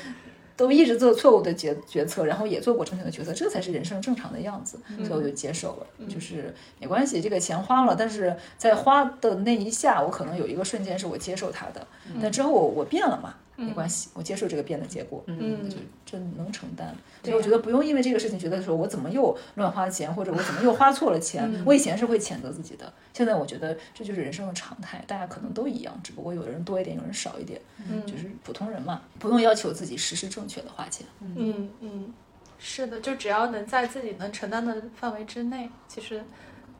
[0.56, 11.88] 都一直做错误的决决策，然后也做过正确的决策，这才是人生正常的样子，所以我就接受了，就是没关系，这个钱花了，但是在花的那一下，我可能有一个瞬间是我接受它的，
[12.22, 15.70] 但之后我我变了嘛，没关系，我接受这个变的结果，嗯。
[15.70, 27.60] 就这能承担，所以我觉得不用因为这个事情觉得说我怎么又乱花钱，或者我怎么又花错了钱，我以前是会谴责自己的，现在我觉得这就是人生的常态，大家可能都一样，只不过有人多一点，有人少一点，
[28.06, 31.08] 就是普通人嘛，不用要求自己实施正确的花钱。
[31.22, 32.14] 嗯嗯，
[32.60, 36.24] 是的，就只要能在自己能承担的范围之内，其实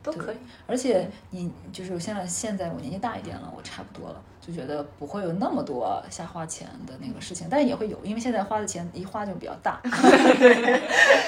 [0.04, 0.36] 都可以。
[0.68, 9.80] 而且你就是现在现在我年纪大一点了，我差不多了，就觉得不会有那么多瞎花钱的那个事情，但是也会有，因为现在花的钱一花就比较大。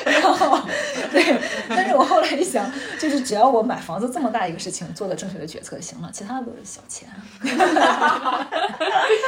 [0.05, 0.59] 然 后
[1.11, 1.39] 对，
[1.70, 7.07] 但是我后来一想，就是只要我买房子这么大一个事情做了正确的决策，行了，其他的都是小钱，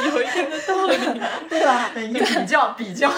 [0.04, 0.96] 有一定的道理，
[1.48, 1.90] 对吧？
[1.94, 3.10] 比较比较。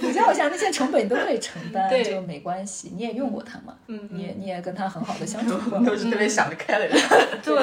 [0.00, 6.98] 比较一下那些成本你都可以承担，就没关系，你也用过它嘛，嗯你也你也跟他很好的相处过，都是特别想得开的人。
[7.42, 7.56] 对，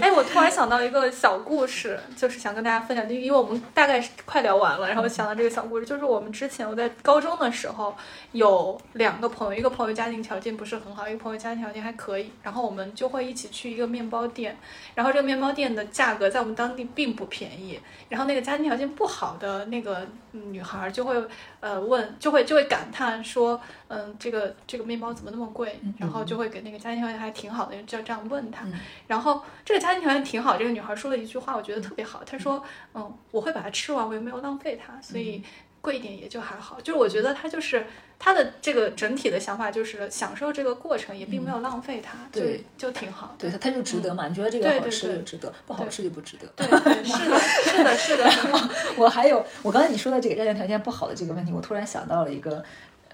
[0.00, 7.94] 哎，我突然想到一个小故事，就是想跟大家分享，因为我们大概是快聊完了，然后想到这个小故事，就是我们之前我在高中的时候
[8.32, 14.56] 有两个朋友，一个朋友家庭条件不是很好，一个朋友家庭条件还可以，然后我们就会一起去一个面包店，
[14.94, 21.16] 然后这个面包店的价格在我们当地并不便宜，然后那个家庭条件不好的那个嗯女孩儿就会
[21.60, 25.78] 呃问，就会就会感叹说，嗯，这个这个面包怎么那么贵？
[25.98, 28.66] 然后就会给那个家庭条件还挺好的人就这样问他，
[29.06, 32.62] 然后这个家庭条件挺好，这个女孩说了一句话，我觉得特别好，他说，
[32.94, 35.42] 嗯，我会把它吃完，我又没有浪费它，所以
[35.80, 36.80] 贵一点也就还好。
[36.80, 37.84] 就是我觉得他就是
[38.18, 43.34] 他的这个整体的想法就是享受这个过程，也并没有浪费它，对就就挺好。
[43.38, 46.46] 对，它它就值得嘛，你觉得这个好吃就值得，不好吃就不值得。
[46.56, 48.30] 对对，是的，是的，是的。
[48.96, 52.62] 我还有，我刚才你说的这个家庭条件不好的这个问题，我突然想到了一个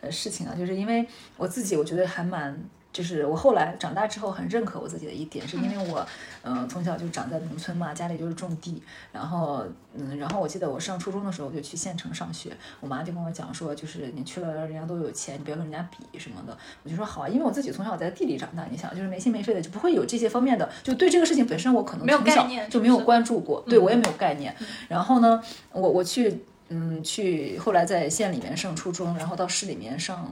[0.03, 2.59] 呃事情啊，就是因为我自己，我觉得还蛮。
[2.99, 6.05] 就是我后来长大之后很认可我自己的一点，是因为我，
[6.43, 8.83] 嗯、从小就长在农村嘛，家里就是种地，
[9.13, 24.53] 然后，嗯，然后我记得我上初中的时候就去县城上学，我妈就跟我讲说，就是你去了人家都有钱，你不要跟人家比什么的，我就说好啊，因为我自己从小在地里长大，你想就是没心没肺的，就不会有这些方面的，就对这个事情本身我可能没有从小概念就没有关注过，对我也没有概念，
[24.89, 25.41] 然后呢，
[25.71, 30.29] 我我去嗯去后来在县里面上初中，然后到市里面上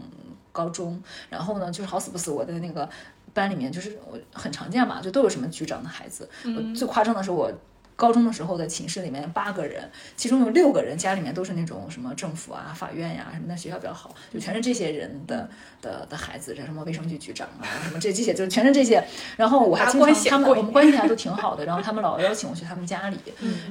[0.57, 2.89] 高中，然后呢就是好死不死我的那个。
[3.35, 6.27] 班里面就是我很常见嘛，就都有什么局长的孩子。
[6.45, 7.53] 我最夸张的是我。
[7.97, 15.49] 高中的时候的寝室里面八个人，其中有六个人家里面都是那种什么政府啊、法院呀什么的学校比较好，就全是这些人的
[15.81, 19.03] 的的孩子，这什么卫生局局长啊， 什么这这些就全是这些。
[19.37, 23.19] 然后我还经常他们我们关系还都挺好的，然后他们老邀请我去他们家里，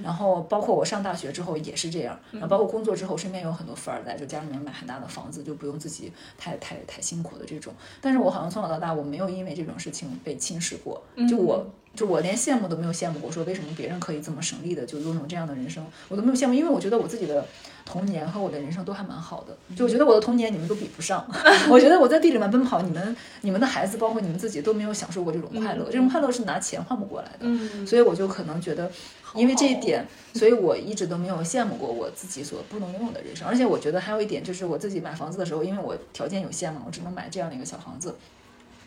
[0.03, 7.71] 然后包括我上大学之后也是这样，然后包括工作之后身边有很多富二代，就家里面买很大的房子，就不用自己太太太辛苦的这种。
[8.01, 11.63] 但是我好像从小到大我没有因为这种事情被轻视过，就我。
[11.95, 17.45] 就我连羡慕都没有羡慕过，说为什么别人可以这么省力的就拥有这样的人生，我都没有羡慕，因为我觉得我自己的
[17.85, 19.55] 童年和我的人生都还蛮好的。
[19.75, 21.25] 就我觉得我的童年你们都比不上，
[21.69, 27.85] 我觉得我在地里面奔跑，你们你们的孩子包括你们自己都没有享受过这种快乐，这种快乐是拿钱换不过来的。
[27.85, 28.91] 所以我就可能觉得，
[29.33, 33.47] 因为这一点，所以我一直都没有羡慕过我自己所不能拥有的人生。
[33.47, 38.15] 而且我觉得还有一点就是我自己买房子的时候，因为我条件有限嘛，我只能买这样的一个小房子。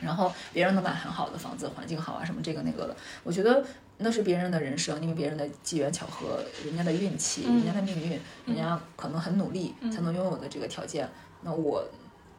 [0.00, 3.64] 然后别人能买很好的房子，环境好啊，什么这个那个的，我觉得
[3.98, 11.08] 那是别人的人生，因为别人的机缘巧合，人家的运气，人家的命运，人家可能很努力才能拥有的这个条件。
[11.42, 11.84] 那我，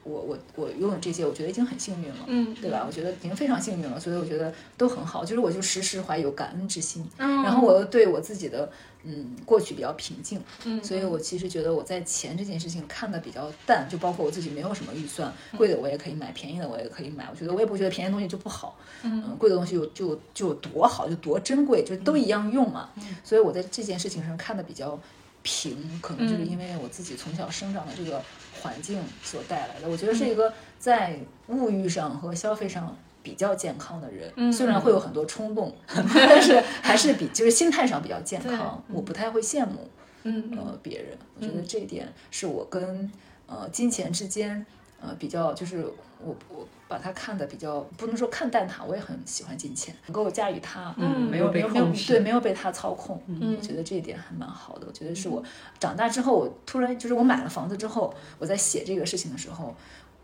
[0.10, 2.84] 我我我拥有这些，我觉得已经很幸运了，嗯，对吧？
[2.88, 5.24] 我觉得已经非常幸运了，所以我觉得都很好。
[5.24, 8.70] 就是我就时时怀有感恩之心，嗯然后我又对我自己的。
[9.04, 17.26] 嗯，过去比较平静，嗯，所以我其实觉得我在钱这件事情看的比较淡，就包括我自己没有什么预算，贵的我也可以买，便宜的我也可以买。
[17.32, 22.90] 我觉得我也不觉得便宜的东西就不好，嗯，贵的东西就就就多好，就多珍贵，就都一样用嘛。
[23.24, 25.00] 所以我在这件事情上看的比较
[25.44, 28.22] 平，可能就是因为我自己从小生长的这个
[28.62, 29.90] 环境所带来的。
[29.90, 32.96] 我觉得是一个在物欲上和消费上。
[33.22, 38.82] 比较健康的人，虽然会有很多冲动， 但是还是比就是心态上比较健康。
[38.88, 39.90] 我不太会羡慕，
[40.24, 41.18] 嗯呃，别人。
[41.38, 43.12] 我觉得这一点是我跟
[43.46, 44.66] 呃金钱之间
[45.02, 45.86] 呃比较，就是
[46.24, 53.24] 我我把它看的比较不能说看淡它，我也很喜欢金钱，能够驾驭它，嗯，没有被控制，对，没有被它操控。
[53.28, 54.86] 嗯，我觉得这一点还蛮好的。
[54.86, 55.42] 我觉得是我
[55.80, 59.74] 长大之后，我突然就是我买了房子之后，我在写这个事情的时候。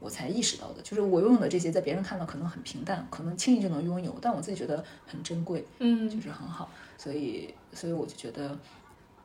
[0.01, 8.55] 我才意识到的，就是我拥有的这些，在别人看到可能很平淡，可能轻易就能拥有，但我自己觉得很珍贵，嗯，就是很好，所以，所以我就觉得，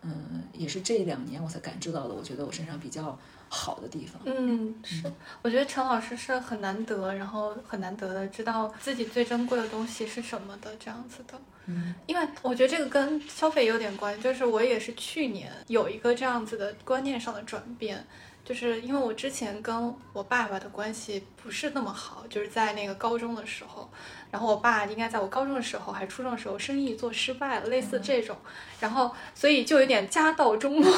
[0.01, 3.18] 嗯，也是这两年我才感知到的，我觉得我身上比较
[3.53, 4.23] 好的地方。
[4.25, 11.35] 嗯，是，我觉得陈老师是很难得，然后很难得的知道自己最珍贵的东西是什么的这样子的。
[11.67, 18.07] 嗯，因为我觉得这个跟消费有点关系，就是我也是去年有一个这样子的观念上的转变。
[18.45, 23.88] 就是因为我之前跟我爸爸的关系不是那么好，就是在那个高中的时候，
[24.30, 28.36] 然后我爸应该在我高中的时候还初中的时候生意做失败了，类似这种，
[28.80, 30.93] 然后所以就有点家道中落，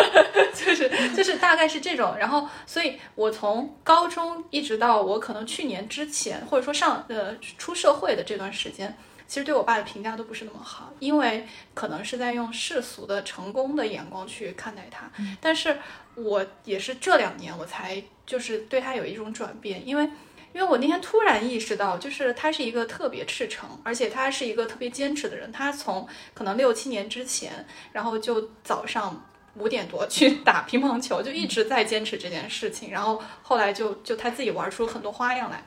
[0.54, 8.96] 就是 就是大概是这种，然后所以我从高中一直到我可能去年之前或者说上呃出社会的这段时间。
[9.26, 15.10] 其实对我爸的评价都不是那么好，因为可能是在用世俗的成功的眼光去看待他。
[15.40, 15.78] 但是
[16.14, 20.04] 我也是这两年我才就是对他有一种转变，因为
[20.52, 25.50] 因为我那天突然意识到，就是他是一个特别赤诚，而且他是一个特别坚持的人。
[25.50, 32.90] 他从可能六七年之前，然后就早上五点多去打乒乓球，就一直在坚持这件事情。
[32.92, 35.64] 然后后来就就他自己玩出很多花样来，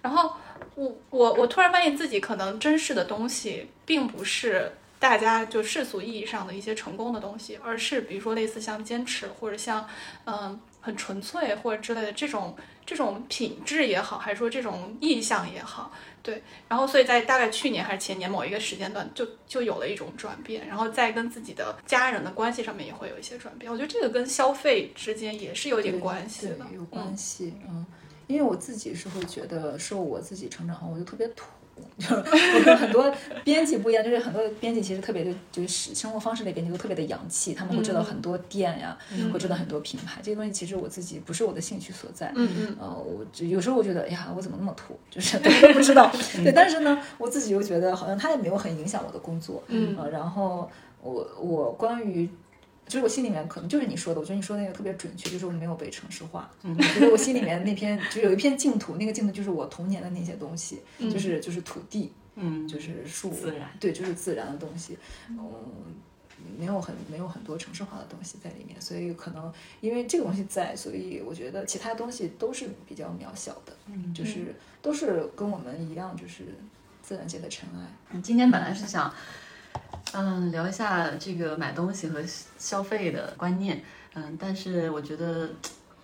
[0.00, 0.36] 然后。
[0.74, 9.88] 我我我突然发现自己可能珍视的东西，并不是大家就世俗意义上的一些成功的东西，而是比如说类似像坚持或者像
[10.24, 12.56] 嗯很纯粹或者之类的这种
[12.86, 15.92] 这种品质也好，还是说这种意向也好，
[16.22, 16.42] 对。
[16.68, 23.70] 然后所以在大概去年还是前年某一个时间段，就就有了一种转变，然后在跟自己的家人的关系上面也会有一些转变。
[23.70, 27.84] 我觉得这个跟消费之间也是有点关系的，有关系，嗯。
[28.30, 31.46] 因为我自己是会觉得受我自己成长后，我就特别土，
[31.98, 33.12] 就是我跟很多
[33.42, 38.96] 编辑不一样，就是很多编辑其实特别的，就是生活方式类编辑都特别的洋气，他们会知道很多店呀，
[39.32, 42.32] 会知道很多品牌，这些东西其实我自己不是我的兴趣所在。
[42.36, 42.76] 嗯嗯。
[42.78, 46.10] 呃，我有时候我觉得，哎呀，我怎么那么土，就是都不知道。
[46.44, 49.62] 对，但是呢，我自己又觉得好像他也没有很影响我的工作。
[49.66, 49.96] 嗯。
[49.98, 50.70] 呃，然后
[51.02, 52.28] 我我关于。
[52.90, 56.50] 其实我心里面可能就是你说的，我觉得你说那个特别准确，就是我没有被城市化。
[56.64, 65.38] 嗯，就是我心里面那片就有一片净土，那个净土就是我童年的那些东西，就是就是土地，嗯，就是树，自然，对，就是自然的东西，嗯，
[66.58, 76.44] 没有很没有很多城市化的东西在里面，所以可能因为这个东西在，所以我觉得其他东西都是比较渺小的，嗯，就是都是跟我们一样，就是
[77.00, 77.86] 自然界的尘埃。
[78.10, 79.14] 你，今天本来是想。
[80.14, 82.20] 嗯，聊一下这个买东西和
[82.58, 83.82] 消费的观念。
[84.14, 85.48] 嗯，但是我觉得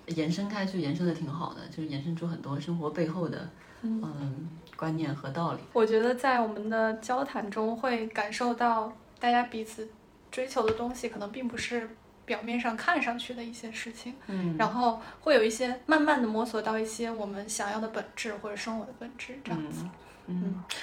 [0.06, 3.48] 延伸开去，延伸的挺好的，就是延伸出很多生活背后的
[3.82, 5.60] 嗯观念和道理。
[5.72, 9.88] 我觉得在我们的交谈中会感受到，大家彼此
[10.30, 11.90] 追求的东西可能并不是
[12.24, 19.82] 表面上看上去的一些事情，嗯，然后会有一些慢慢的摸索到一些我们想要的本质或者生活的本质这样子。
[19.82, 19.90] 嗯，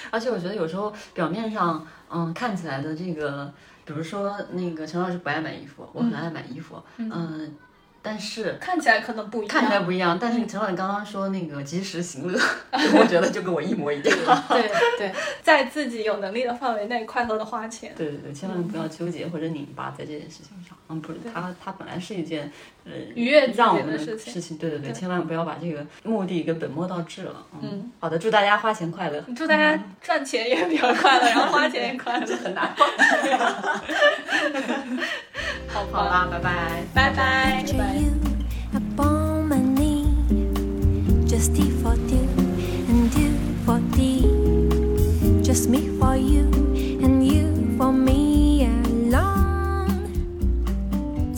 [0.09, 3.51] 而且我觉得有时候表面上，嗯，看起来的这个，
[3.85, 7.55] 比如说那个陈老师不爱买衣服，我很爱买衣服，嗯，
[8.01, 12.39] 但是看起来可能不一样，看起来不一样，但是陈老师刚刚说那个及时行乐，
[12.71, 14.17] 我觉得就跟我一模一样。
[14.49, 17.93] 对对，在自己有能力的范围内快乐的花钱。
[17.95, 20.77] 对对对，千万不要纠结或者拧巴在这件事情上。
[20.89, 22.51] 嗯，不是，它它本来是一件
[22.86, 27.45] 呃愉悦我们的事情事情，对对对，千万不要把这个目的跟本末倒置了。
[27.61, 29.23] 嗯，好的，祝大家花钱快乐。
[29.36, 32.25] 祝大家赚钱也比较快乐，然后花钱也快乐。
[32.27, 32.73] 这很难。
[35.67, 36.84] 好好啦，拜拜。
[36.93, 37.63] 拜拜。
[37.65, 38.11] to you
[38.73, 40.05] upon my knee.
[41.25, 42.27] Just T for two
[42.89, 43.34] and two
[43.65, 44.27] for thee.
[45.41, 46.47] Just me for you